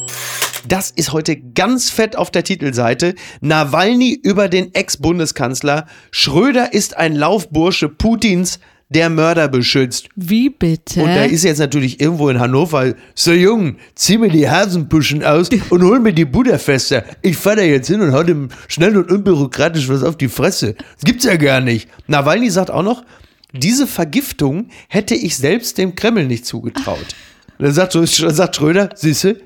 Das 0.68 0.90
ist 0.90 1.12
heute 1.12 1.36
ganz 1.36 1.90
fett 1.90 2.16
auf 2.16 2.30
der 2.30 2.44
Titelseite. 2.44 3.14
Nawalny 3.40 4.18
über 4.22 4.48
den 4.48 4.74
Ex-Bundeskanzler. 4.74 5.86
Schröder 6.10 6.72
ist 6.72 6.96
ein 6.96 7.14
Laufbursche 7.14 7.88
Putins, 7.88 8.60
der 8.90 9.08
Mörder 9.08 9.48
beschützt. 9.48 10.08
Wie 10.16 10.50
bitte? 10.50 11.02
Und 11.02 11.08
da 11.08 11.24
ist 11.24 11.44
jetzt 11.44 11.58
natürlich 11.58 12.00
irgendwo 12.00 12.28
in 12.28 12.40
Hannover, 12.40 12.94
so 13.14 13.32
jung, 13.32 13.76
zieh 13.94 14.18
mir 14.18 14.28
die 14.28 14.50
Hasenpuschen 14.50 15.24
aus 15.24 15.48
und 15.70 15.82
hol 15.82 16.00
mir 16.00 16.12
die 16.12 16.24
Budapester. 16.24 17.04
Ich 17.22 17.36
fahr 17.36 17.56
da 17.56 17.62
jetzt 17.62 17.86
hin 17.86 18.00
und 18.00 18.12
hau 18.12 18.24
dem 18.24 18.48
schnell 18.68 18.96
und 18.96 19.10
unbürokratisch 19.10 19.88
was 19.88 20.02
auf 20.02 20.16
die 20.16 20.28
Fresse. 20.28 20.74
Das 20.74 21.04
gibt's 21.04 21.24
ja 21.24 21.36
gar 21.36 21.60
nicht. 21.60 21.88
Nawalny 22.08 22.50
sagt 22.50 22.70
auch 22.70 22.82
noch, 22.82 23.04
diese 23.52 23.86
Vergiftung 23.86 24.68
hätte 24.88 25.14
ich 25.14 25.36
selbst 25.36 25.78
dem 25.78 25.94
Kreml 25.94 26.26
nicht 26.26 26.44
zugetraut. 26.44 27.06
Dann 27.58 27.72
sagt, 27.72 27.92
sagt 27.92 28.56
Schröder, 28.56 28.90
siehste, 28.94 29.40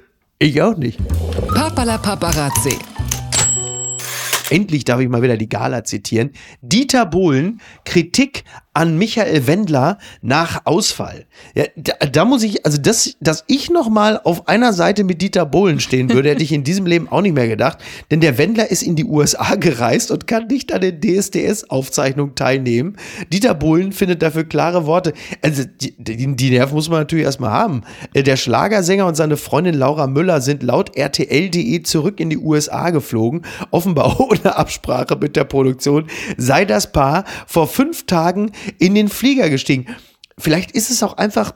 ich 0.45 0.63
auch 0.63 0.77
nicht. 0.77 0.99
Papala 1.55 1.99
Paparazzi. 1.99 2.77
Endlich 4.51 4.85
darf 4.85 5.01
ich 5.01 5.09
mal 5.09 5.23
wieder 5.23 5.37
die 5.37 5.49
Gala 5.49 5.85
zitieren. 5.85 6.33
Dieter 6.61 7.07
Bohlen, 7.07 7.61
Kritik 7.85 8.45
an 8.75 8.99
Michael 8.99 9.47
Wendler 9.47 9.99
nach 10.21 10.63
Ausfall. 10.65 11.27
Ja, 11.55 11.65
da, 11.77 11.95
da 12.07 12.25
muss 12.25 12.43
ich, 12.43 12.67
also 12.67 12.77
das, 12.77 13.17
dass 13.21 13.45
ich 13.47 13.71
noch 13.71 13.89
mal 13.89 14.21
auf 14.23 14.49
einer 14.49 14.73
Seite 14.73 15.05
mit 15.05 15.23
Dieter 15.23 15.47
Bohlen 15.47 15.79
stehen 15.79 16.11
würde, 16.11 16.31
hätte 16.31 16.43
ich 16.43 16.53
in 16.53 16.65
diesem 16.65 16.85
Leben 16.87 17.09
auch 17.09 17.21
nicht 17.21 17.35
mehr 17.35 17.47
gedacht. 17.47 17.79
Denn 18.11 18.21
der 18.21 18.37
Wendler 18.37 18.71
ist 18.71 18.83
in 18.83 18.97
die 18.97 19.05
USA 19.05 19.55
gereist 19.55 20.11
und 20.11 20.27
kann 20.27 20.49
nicht 20.49 20.73
an 20.73 20.81
der 20.81 21.01
DSDS-Aufzeichnung 21.01 22.35
teilnehmen. 22.35 22.97
Dieter 23.33 23.55
Bohlen 23.55 23.93
findet 23.93 24.23
dafür 24.23 24.45
klare 24.45 24.87
Worte. 24.87 25.13
Also 25.41 25.63
die, 25.81 25.95
die, 25.97 26.35
die 26.35 26.51
Nerven 26.51 26.75
muss 26.75 26.89
man 26.89 27.01
natürlich 27.01 27.25
erstmal 27.25 27.53
haben. 27.53 27.83
Äh, 28.13 28.25
der 28.25 28.37
Schlagersänger 28.37 29.07
und 29.07 29.15
seine 29.15 29.37
Freundin 29.37 29.77
Laura 29.77 30.09
Müller 30.09 30.41
sind 30.41 30.65
laut 30.65 30.97
RTL.de 30.97 31.83
zurück 31.83 32.19
in 32.19 32.31
die 32.31 32.39
USA 32.39 32.91
geflogen. 32.91 33.43
Offenbar 33.71 34.19
ohne 34.25 34.57
Absprache 34.57 35.17
mit 35.17 35.37
der 35.37 35.45
Produktion 35.45 36.07
sei 36.37 36.65
das 36.65 36.91
Paar 36.91 37.25
vor 37.47 37.69
fünf 37.69 38.07
Tagen 38.07 38.51
in 38.79 38.95
den 38.95 39.09
Flieger 39.09 39.51
gestiegen. 39.51 39.87
Vielleicht 40.39 40.73
ist 40.73 40.91
es 40.91 41.03
auch 41.03 41.17
einfach 41.17 41.55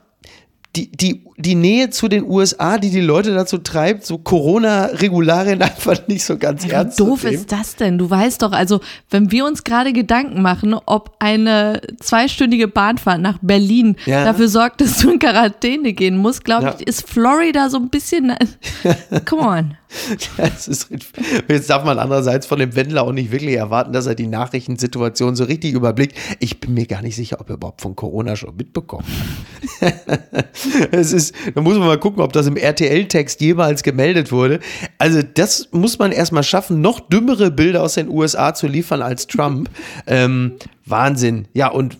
die, 0.76 0.92
die, 0.92 1.24
die 1.38 1.54
Nähe 1.54 1.88
zu 1.90 2.08
den 2.08 2.24
USA, 2.24 2.76
die 2.76 2.90
die 2.90 3.00
Leute 3.00 3.34
dazu 3.34 3.56
treibt, 3.58 4.04
so 4.04 4.18
Corona-Regularien 4.18 5.60
einfach 5.62 6.06
nicht 6.08 6.22
so 6.24 6.36
ganz 6.36 6.64
Wie 6.64 6.70
ernst 6.70 7.00
doof 7.00 7.20
zu 7.22 7.26
nehmen. 7.26 7.40
ist 7.40 7.50
das 7.50 7.74
denn? 7.76 7.96
Du 7.98 8.08
weißt 8.08 8.42
doch, 8.42 8.52
also 8.52 8.80
wenn 9.10 9.32
wir 9.32 9.46
uns 9.46 9.64
gerade 9.64 9.92
Gedanken 9.94 10.42
machen, 10.42 10.74
ob 10.86 11.16
eine 11.20 11.80
zweistündige 12.00 12.68
Bahnfahrt 12.68 13.20
nach 13.20 13.38
Berlin 13.40 13.96
Ja. 14.04 14.24
dafür 14.24 14.48
sorgt, 14.48 14.80
dass 14.82 14.98
du 14.98 15.10
in 15.10 15.18
Quarantäne 15.18 15.94
gehen 15.94 16.18
musst, 16.18 16.44
glaube 16.44 16.64
Ja. 16.66 16.76
ich, 16.78 16.86
ist 16.86 17.08
Florida 17.08 17.70
so 17.70 17.78
ein 17.78 17.88
bisschen. 17.88 18.34
Come 19.24 19.42
on. 19.42 19.74
Ist, 20.66 20.88
jetzt 21.48 21.70
darf 21.70 21.84
man 21.84 21.98
andererseits 21.98 22.46
von 22.46 22.58
dem 22.58 22.76
Wendler 22.76 23.02
auch 23.02 23.12
nicht 23.12 23.32
wirklich 23.32 23.54
erwarten, 23.54 23.92
dass 23.92 24.06
er 24.06 24.14
die 24.14 24.26
Nachrichtensituation 24.26 25.34
so 25.34 25.44
richtig 25.44 25.72
überblickt. 25.72 26.16
Ich 26.40 26.60
bin 26.60 26.74
mir 26.74 26.86
gar 26.86 27.02
nicht 27.02 27.16
sicher, 27.16 27.40
ob 27.40 27.48
er 27.48 27.56
überhaupt 27.56 27.80
von 27.80 27.96
Corona 27.96 28.36
schon 28.36 28.54
mitbekommen 28.56 29.06
hat. 29.80 30.48
es 30.90 31.12
ist, 31.12 31.34
da 31.54 31.60
muss 31.60 31.78
man 31.78 31.86
mal 31.86 31.98
gucken, 31.98 32.22
ob 32.22 32.32
das 32.32 32.46
im 32.46 32.56
RTL-Text 32.56 33.40
jemals 33.40 33.82
gemeldet 33.82 34.32
wurde. 34.32 34.60
Also 34.98 35.22
das 35.22 35.68
muss 35.72 35.98
man 35.98 36.12
erstmal 36.12 36.42
schaffen, 36.42 36.80
noch 36.80 37.00
dümmere 37.00 37.50
Bilder 37.50 37.82
aus 37.82 37.94
den 37.94 38.08
USA 38.08 38.54
zu 38.54 38.66
liefern 38.66 39.02
als 39.02 39.26
Trump. 39.26 39.70
Ähm, 40.06 40.56
Wahnsinn. 40.84 41.48
Ja, 41.54 41.68
und 41.68 41.96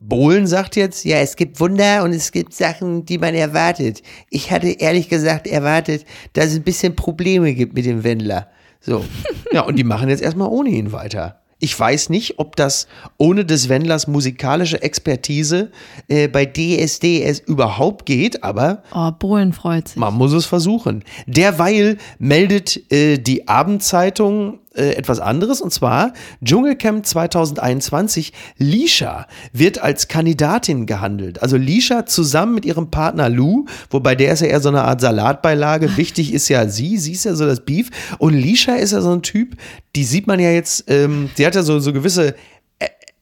Bohlen 0.00 0.46
sagt 0.46 0.76
jetzt, 0.76 1.04
ja, 1.04 1.18
es 1.18 1.36
gibt 1.36 1.60
Wunder 1.60 2.02
und 2.04 2.12
es 2.12 2.32
gibt 2.32 2.54
Sachen, 2.54 3.04
die 3.04 3.18
man 3.18 3.34
erwartet. 3.34 4.02
Ich 4.30 4.50
hatte 4.50 4.68
ehrlich 4.70 5.08
gesagt 5.10 5.46
erwartet, 5.46 6.04
dass 6.32 6.46
es 6.46 6.56
ein 6.56 6.62
bisschen 6.62 6.96
Probleme 6.96 7.52
gibt 7.54 7.74
mit 7.74 7.84
dem 7.84 8.02
Wendler. 8.04 8.48
So. 8.80 9.04
Ja, 9.52 9.62
und 9.62 9.76
die 9.76 9.84
machen 9.84 10.08
jetzt 10.08 10.22
erstmal 10.22 10.48
ohne 10.48 10.70
ihn 10.70 10.92
weiter. 10.92 11.40
Ich 11.58 11.78
weiß 11.78 12.08
nicht, 12.08 12.38
ob 12.38 12.54
das 12.56 12.86
ohne 13.18 13.44
des 13.44 13.68
Wendlers 13.68 14.06
musikalische 14.06 14.80
Expertise 14.80 15.72
äh, 16.08 16.28
bei 16.28 16.46
DSDS 16.46 17.40
überhaupt 17.40 18.06
geht, 18.06 18.42
aber 18.44 18.82
Oh, 18.94 19.10
Bohlen 19.10 19.52
freut 19.52 19.88
sich. 19.88 19.96
man 19.98 20.14
muss 20.14 20.32
es 20.32 20.46
versuchen. 20.46 21.02
Derweil 21.26 21.98
meldet 22.20 22.90
äh, 22.92 23.18
die 23.18 23.48
Abendzeitung 23.48 24.60
äh, 24.74 24.92
etwas 24.94 25.20
anderes 25.20 25.60
und 25.60 25.72
zwar 25.72 26.12
Dschungelcamp 26.44 27.04
2021. 27.04 28.32
Lisha 28.56 29.26
wird 29.52 29.82
als 29.82 30.08
Kandidatin 30.08 30.86
gehandelt. 30.86 31.42
Also 31.42 31.56
Lisha 31.56 32.06
zusammen 32.06 32.54
mit 32.54 32.64
ihrem 32.64 32.90
Partner 32.90 33.28
Lou, 33.28 33.66
wobei 33.90 34.14
der 34.14 34.32
ist 34.32 34.42
ja 34.42 34.46
eher 34.48 34.60
so 34.60 34.68
eine 34.68 34.82
Art 34.82 35.00
Salatbeilage. 35.00 35.96
Wichtig 35.96 36.32
ist 36.32 36.48
ja 36.48 36.68
sie, 36.68 36.98
sie 36.98 37.12
ist 37.12 37.24
ja 37.24 37.34
so 37.34 37.46
das 37.46 37.64
Beef. 37.64 37.90
Und 38.18 38.34
Lisha 38.34 38.74
ist 38.74 38.92
ja 38.92 39.00
so 39.00 39.12
ein 39.12 39.22
Typ, 39.22 39.56
die 39.96 40.04
sieht 40.04 40.26
man 40.26 40.38
ja 40.38 40.50
jetzt, 40.50 40.84
ähm, 40.88 41.30
die 41.36 41.46
hat 41.46 41.54
ja 41.54 41.62
so, 41.62 41.80
so 41.80 41.92
gewisse 41.92 42.34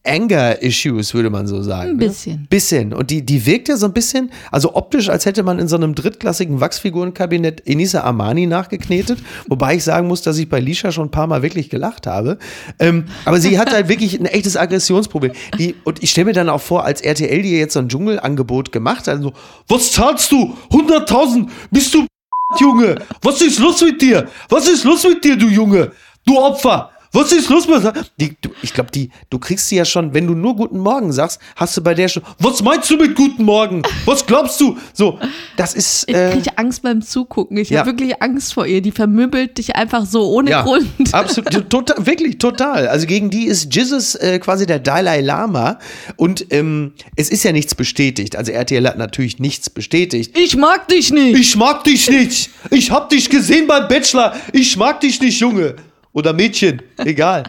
Anger-Issues, 0.08 1.14
würde 1.14 1.30
man 1.30 1.46
so 1.46 1.62
sagen. 1.62 1.90
Ein 1.90 1.96
ne? 1.96 2.06
bisschen. 2.06 2.46
Bisschen. 2.48 2.92
Und 2.92 3.10
die, 3.10 3.24
die 3.24 3.44
wirkt 3.46 3.68
ja 3.68 3.76
so 3.76 3.86
ein 3.86 3.92
bisschen, 3.92 4.30
also 4.50 4.74
optisch, 4.74 5.08
als 5.08 5.26
hätte 5.26 5.42
man 5.42 5.58
in 5.58 5.68
so 5.68 5.76
einem 5.76 5.94
drittklassigen 5.94 6.60
Wachsfigurenkabinett 6.60 7.66
Enisa 7.66 8.00
Armani 8.00 8.46
nachgeknetet. 8.46 9.18
Wobei 9.48 9.76
ich 9.76 9.84
sagen 9.84 10.08
muss, 10.08 10.22
dass 10.22 10.38
ich 10.38 10.48
bei 10.48 10.60
Lisha 10.60 10.90
schon 10.92 11.08
ein 11.08 11.10
paar 11.10 11.26
Mal 11.26 11.42
wirklich 11.42 11.70
gelacht 11.70 12.06
habe. 12.06 12.38
Ähm, 12.78 13.04
aber 13.24 13.40
sie 13.40 13.58
hat 13.58 13.72
halt 13.72 13.88
wirklich 13.88 14.18
ein 14.18 14.26
echtes 14.26 14.56
Aggressionsproblem. 14.56 15.32
Die, 15.58 15.74
und 15.84 16.02
ich 16.02 16.10
stelle 16.10 16.26
mir 16.26 16.32
dann 16.32 16.48
auch 16.48 16.60
vor, 16.60 16.84
als 16.84 17.00
RTL 17.00 17.42
dir 17.42 17.58
jetzt 17.58 17.74
so 17.74 17.80
ein 17.80 17.88
Dschungelangebot 17.88 18.72
gemacht 18.72 19.06
hat, 19.06 19.22
so, 19.22 19.32
was 19.68 19.92
zahlst 19.92 20.32
du? 20.32 20.56
100.000? 20.70 21.48
Bist 21.70 21.94
du 21.94 22.06
Junge? 22.58 22.96
Was 23.22 23.42
ist 23.42 23.58
los 23.58 23.80
mit 23.82 24.00
dir? 24.00 24.28
Was 24.48 24.68
ist 24.68 24.84
los 24.84 25.04
mit 25.04 25.22
dir, 25.22 25.36
du 25.36 25.48
Junge? 25.48 25.92
Du 26.24 26.38
Opfer! 26.38 26.90
Was 27.12 27.32
ist 27.32 27.48
los 27.48 27.66
mit 27.66 27.82
die, 28.20 28.36
du, 28.40 28.50
Ich 28.62 28.74
glaube, 28.74 28.90
die, 28.90 29.10
du 29.30 29.38
kriegst 29.38 29.68
sie 29.68 29.76
ja 29.76 29.84
schon, 29.84 30.12
wenn 30.14 30.26
du 30.26 30.34
nur 30.34 30.56
Guten 30.56 30.78
Morgen 30.78 31.12
sagst, 31.12 31.40
hast 31.56 31.76
du 31.76 31.82
bei 31.82 31.94
der 31.94 32.08
schon. 32.08 32.22
Was 32.38 32.62
meinst 32.62 32.90
du 32.90 32.96
mit 32.96 33.14
Guten 33.14 33.44
Morgen? 33.44 33.82
Was 34.04 34.26
glaubst 34.26 34.60
du? 34.60 34.76
So, 34.92 35.18
das 35.56 35.74
ist. 35.74 36.04
Ich 36.08 36.14
Äh, 36.14 36.32
kriege 36.32 36.58
Angst 36.58 36.82
beim 36.82 37.00
Zugucken. 37.02 37.56
Ich 37.56 37.70
ja. 37.70 37.80
habe 37.80 37.90
wirklich 37.90 38.20
Angst 38.22 38.54
vor 38.54 38.66
ihr. 38.66 38.82
Die 38.82 38.92
vermöbelt 38.92 39.56
dich 39.58 39.76
einfach 39.76 40.04
so 40.04 40.30
ohne 40.30 40.50
ja, 40.50 40.62
Grund. 40.62 40.86
absolut, 41.12 41.70
total, 41.70 42.06
wirklich 42.06 42.38
total. 42.38 42.88
Also 42.88 43.06
gegen 43.06 43.30
die 43.30 43.46
ist 43.46 43.74
Jesus 43.74 44.14
äh, 44.14 44.38
quasi 44.38 44.66
der 44.66 44.78
Dalai 44.78 45.20
Lama 45.20 45.78
und 46.16 46.46
ähm, 46.50 46.92
es 47.16 47.30
ist 47.30 47.44
ja 47.44 47.52
nichts 47.52 47.74
bestätigt. 47.74 48.36
Also 48.36 48.52
RTL 48.52 48.86
hat 48.86 48.98
natürlich 48.98 49.38
nichts 49.38 49.70
bestätigt. 49.70 50.36
Ich 50.38 50.56
mag 50.56 50.88
dich 50.88 51.10
nicht. 51.12 51.38
Ich 51.38 51.56
mag 51.56 51.84
dich 51.84 52.10
nicht. 52.10 52.50
Ich 52.70 52.90
hab 52.90 53.08
dich 53.08 53.30
gesehen 53.30 53.66
beim 53.66 53.88
Bachelor. 53.88 54.34
Ich 54.52 54.76
mag 54.76 55.00
dich 55.00 55.20
nicht, 55.20 55.40
Junge. 55.40 55.76
Oder 56.18 56.32
Mädchen. 56.32 56.82
Egal. 56.96 57.44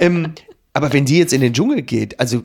ähm, 0.00 0.32
aber 0.72 0.90
wenn 0.94 1.04
die 1.04 1.18
jetzt 1.18 1.34
in 1.34 1.42
den 1.42 1.52
Dschungel 1.52 1.82
geht, 1.82 2.18
also 2.18 2.42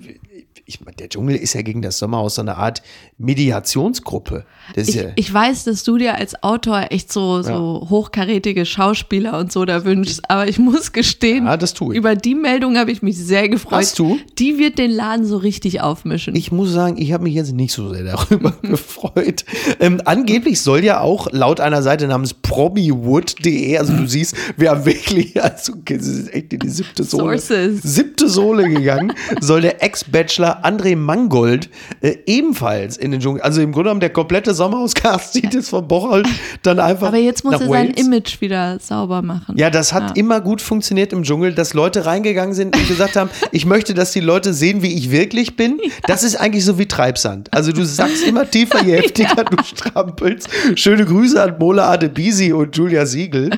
ich, 0.71 0.95
der 0.99 1.09
Dschungel 1.09 1.35
ist 1.35 1.53
ja 1.53 1.61
gegen 1.61 1.81
das 1.81 1.97
Sommerhaus 1.99 2.35
so 2.35 2.41
eine 2.41 2.57
Art 2.57 2.81
Mediationsgruppe. 3.17 4.45
Ich, 4.75 4.93
ja, 4.95 5.03
ich 5.15 5.33
weiß, 5.33 5.65
dass 5.65 5.83
du 5.83 5.97
dir 5.97 6.15
als 6.15 6.41
Autor 6.43 6.87
echt 6.91 7.11
so, 7.11 7.41
so 7.41 7.87
hochkarätige 7.89 8.65
Schauspieler 8.65 9.37
und 9.37 9.51
so 9.51 9.65
da 9.65 9.83
wünschst, 9.85 10.21
aber 10.29 10.47
ich 10.47 10.59
muss 10.59 10.91
gestehen, 10.93 11.45
Ja, 11.45 11.57
das 11.57 11.73
tue 11.73 11.93
ich. 11.93 11.97
über 11.99 12.15
die 12.15 12.35
Meldung 12.35 12.77
habe 12.77 12.91
ich 12.91 13.01
mich 13.01 13.17
sehr 13.17 13.49
gefreut. 13.49 13.73
Hast 13.79 13.99
du? 13.99 14.17
Die 14.39 14.57
wird 14.57 14.77
den 14.77 14.91
Laden 14.91 15.25
so 15.25 15.37
richtig 15.37 15.81
aufmischen. 15.81 16.35
ich 16.35 16.51
muss 16.51 16.71
sagen, 16.71 16.97
ich 16.97 17.11
habe 17.11 17.23
mich 17.23 17.33
jetzt 17.33 17.53
nicht 17.53 17.73
so 17.73 17.93
sehr 17.93 18.03
darüber 18.03 18.51
gefreut. 18.61 19.43
Ähm, 19.79 20.01
angeblich 20.05 20.61
soll 20.61 20.83
ja 20.83 21.01
auch 21.01 21.27
laut 21.31 21.59
einer 21.59 21.81
Seite 21.81 22.07
namens 22.07 22.33
promiwood.de, 22.33 23.77
also 23.77 23.93
du 23.93 24.07
siehst, 24.07 24.35
wir 24.57 24.69
haben 24.71 24.85
wirklich, 24.85 25.41
also 25.43 25.73
es 25.89 26.07
ist 26.07 26.33
echt 26.33 26.53
in 26.53 26.59
die 26.59 26.69
siebte 26.69 27.03
Sohle, 27.03 27.37
Sources. 27.39 27.81
siebte 27.83 28.29
Sohle 28.29 28.69
gegangen, 28.69 29.13
soll 29.39 29.61
der 29.61 29.83
Ex-Bachelor 29.83 30.60
André 30.63 30.95
Mangold 30.95 31.69
äh, 32.01 32.17
ebenfalls 32.25 32.97
in 32.97 33.11
den 33.11 33.19
Dschungel, 33.21 33.41
also 33.41 33.61
im 33.61 33.71
Grunde 33.71 33.85
genommen 33.89 33.99
der 34.01 34.09
komplette 34.11 34.53
Sommerhauscast 34.53 35.33
sieht 35.33 35.53
jetzt 35.53 35.69
von 35.69 35.87
Bocholt 35.87 36.27
dann 36.63 36.79
einfach 36.79 37.07
aber 37.07 37.17
jetzt 37.17 37.43
muss 37.43 37.53
er 37.53 37.59
sein 37.59 37.69
Wales. 37.69 37.97
Image 37.97 38.41
wieder 38.41 38.79
sauber 38.79 39.21
machen. 39.21 39.57
Ja, 39.57 39.69
das 39.69 39.93
hat 39.93 40.09
Ja. 40.09 40.15
immer 40.15 40.41
gut 40.41 40.61
funktioniert 40.61 41.13
im 41.13 41.23
Dschungel, 41.23 41.53
dass 41.53 41.73
Leute 41.73 42.05
reingegangen 42.05 42.53
sind 42.53 42.75
und 42.75 42.87
gesagt 42.87 43.15
haben, 43.15 43.29
ich 43.51 43.65
möchte, 43.65 43.93
dass 43.93 44.11
die 44.11 44.19
Leute 44.19 44.53
sehen, 44.53 44.81
wie 44.81 44.93
ich 44.93 45.11
wirklich 45.11 45.55
bin. 45.55 45.79
Das 46.07 46.23
ist 46.23 46.35
eigentlich 46.35 46.65
so 46.65 46.77
wie 46.79 46.87
Treibsand. 46.87 47.53
Also 47.53 47.71
du 47.71 47.83
sagst 47.85 48.25
immer 48.25 48.49
tiefer, 48.49 48.83
je 48.83 48.95
heftiger 48.97 49.43
du 49.43 49.57
strampelst. 49.63 50.49
Schöne 50.75 51.05
Grüße 51.05 51.41
an 51.41 51.55
Mola 51.59 51.89
Adebisi 51.91 52.53
und 52.53 52.75
Julia 52.75 53.05
Siegel. 53.05 53.51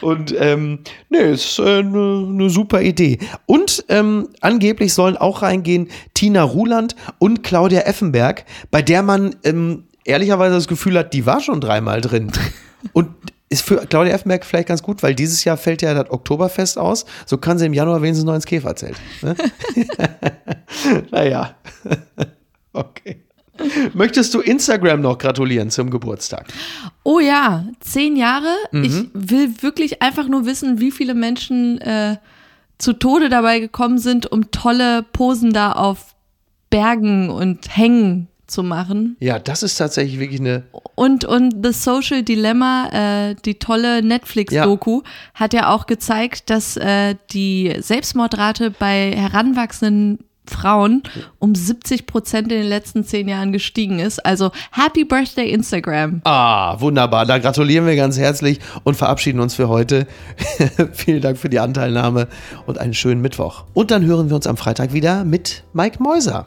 Und 0.00 0.34
ähm, 0.38 0.80
nee, 1.08 1.32
ist 1.32 1.58
eine 1.60 1.78
äh, 1.78 1.82
ne- 1.82 2.26
ne 2.30 2.50
super 2.50 2.80
Idee. 2.82 3.18
Und 3.46 3.84
ähm, 3.88 4.28
angeblich 4.40 4.94
sollen 4.94 5.16
auch 5.16 5.42
reingehen 5.42 5.88
Tina 6.14 6.37
Ruland 6.42 6.96
und 7.18 7.42
Claudia 7.42 7.80
Effenberg, 7.80 8.44
bei 8.70 8.82
der 8.82 9.02
man 9.02 9.36
ähm, 9.44 9.84
ehrlicherweise 10.04 10.54
das 10.54 10.68
Gefühl 10.68 10.98
hat, 10.98 11.12
die 11.12 11.26
war 11.26 11.40
schon 11.40 11.60
dreimal 11.60 12.00
drin. 12.00 12.32
Und 12.92 13.08
ist 13.50 13.62
für 13.62 13.76
Claudia 13.86 14.14
Effenberg 14.14 14.44
vielleicht 14.44 14.68
ganz 14.68 14.82
gut, 14.82 15.02
weil 15.02 15.14
dieses 15.14 15.44
Jahr 15.44 15.56
fällt 15.56 15.82
ja 15.82 15.94
das 15.94 16.10
Oktoberfest 16.10 16.78
aus. 16.78 17.06
So 17.26 17.38
kann 17.38 17.58
sie 17.58 17.66
im 17.66 17.72
Januar 17.72 18.02
wenigstens 18.02 18.26
noch 18.26 18.34
ins 18.34 18.46
Käferzelt. 18.46 18.96
Ne? 19.22 19.34
naja. 21.10 21.54
okay. 22.72 23.22
Möchtest 23.94 24.34
du 24.34 24.40
Instagram 24.40 25.00
noch 25.00 25.18
gratulieren 25.18 25.70
zum 25.70 25.90
Geburtstag? 25.90 26.46
Oh 27.02 27.18
ja, 27.18 27.64
zehn 27.80 28.16
Jahre. 28.16 28.54
Mhm. 28.70 28.84
Ich 28.84 29.08
will 29.14 29.62
wirklich 29.62 30.02
einfach 30.02 30.28
nur 30.28 30.46
wissen, 30.46 30.78
wie 30.78 30.92
viele 30.92 31.14
Menschen 31.14 31.80
äh, 31.80 32.18
zu 32.78 32.92
Tode 32.92 33.28
dabei 33.28 33.58
gekommen 33.58 33.98
sind, 33.98 34.30
um 34.30 34.50
tolle 34.50 35.02
Posen 35.02 35.52
da 35.52 35.72
auf 35.72 36.14
Bergen 36.70 37.30
und 37.30 37.76
Hängen 37.76 38.28
zu 38.46 38.62
machen. 38.62 39.16
Ja, 39.20 39.38
das 39.38 39.62
ist 39.62 39.76
tatsächlich 39.76 40.18
wirklich 40.18 40.40
eine. 40.40 40.64
Und, 40.94 41.24
und 41.24 41.64
The 41.64 41.72
Social 41.72 42.22
Dilemma, 42.22 42.88
äh, 43.30 43.34
die 43.44 43.58
tolle 43.58 44.02
Netflix-Doku, 44.02 45.02
hat 45.34 45.52
ja 45.52 45.72
auch 45.72 45.86
gezeigt, 45.86 46.50
dass 46.50 46.76
äh, 46.76 47.14
die 47.30 47.76
Selbstmordrate 47.78 48.70
bei 48.70 49.12
heranwachsenden 49.14 50.20
Frauen 50.48 51.02
um 51.38 51.54
70 51.54 52.06
Prozent 52.06 52.50
in 52.50 52.60
den 52.60 52.68
letzten 52.68 53.04
zehn 53.04 53.28
Jahren 53.28 53.52
gestiegen 53.52 53.98
ist. 53.98 54.24
Also 54.24 54.50
Happy 54.72 55.04
Birthday 55.04 55.50
Instagram. 55.50 56.22
Ah, 56.24 56.80
wunderbar. 56.80 57.26
Da 57.26 57.38
gratulieren 57.38 57.86
wir 57.86 57.96
ganz 57.96 58.18
herzlich 58.18 58.58
und 58.82 58.96
verabschieden 58.96 59.40
uns 59.40 59.54
für 59.54 59.68
heute. 59.68 60.06
Vielen 60.94 61.20
Dank 61.20 61.36
für 61.36 61.50
die 61.50 61.60
Anteilnahme 61.60 62.28
und 62.66 62.78
einen 62.78 62.94
schönen 62.94 63.20
Mittwoch. 63.20 63.64
Und 63.74 63.90
dann 63.90 64.04
hören 64.04 64.30
wir 64.30 64.36
uns 64.36 64.46
am 64.46 64.56
Freitag 64.56 64.94
wieder 64.94 65.24
mit 65.24 65.64
Mike 65.74 66.02
Mäuser. 66.02 66.46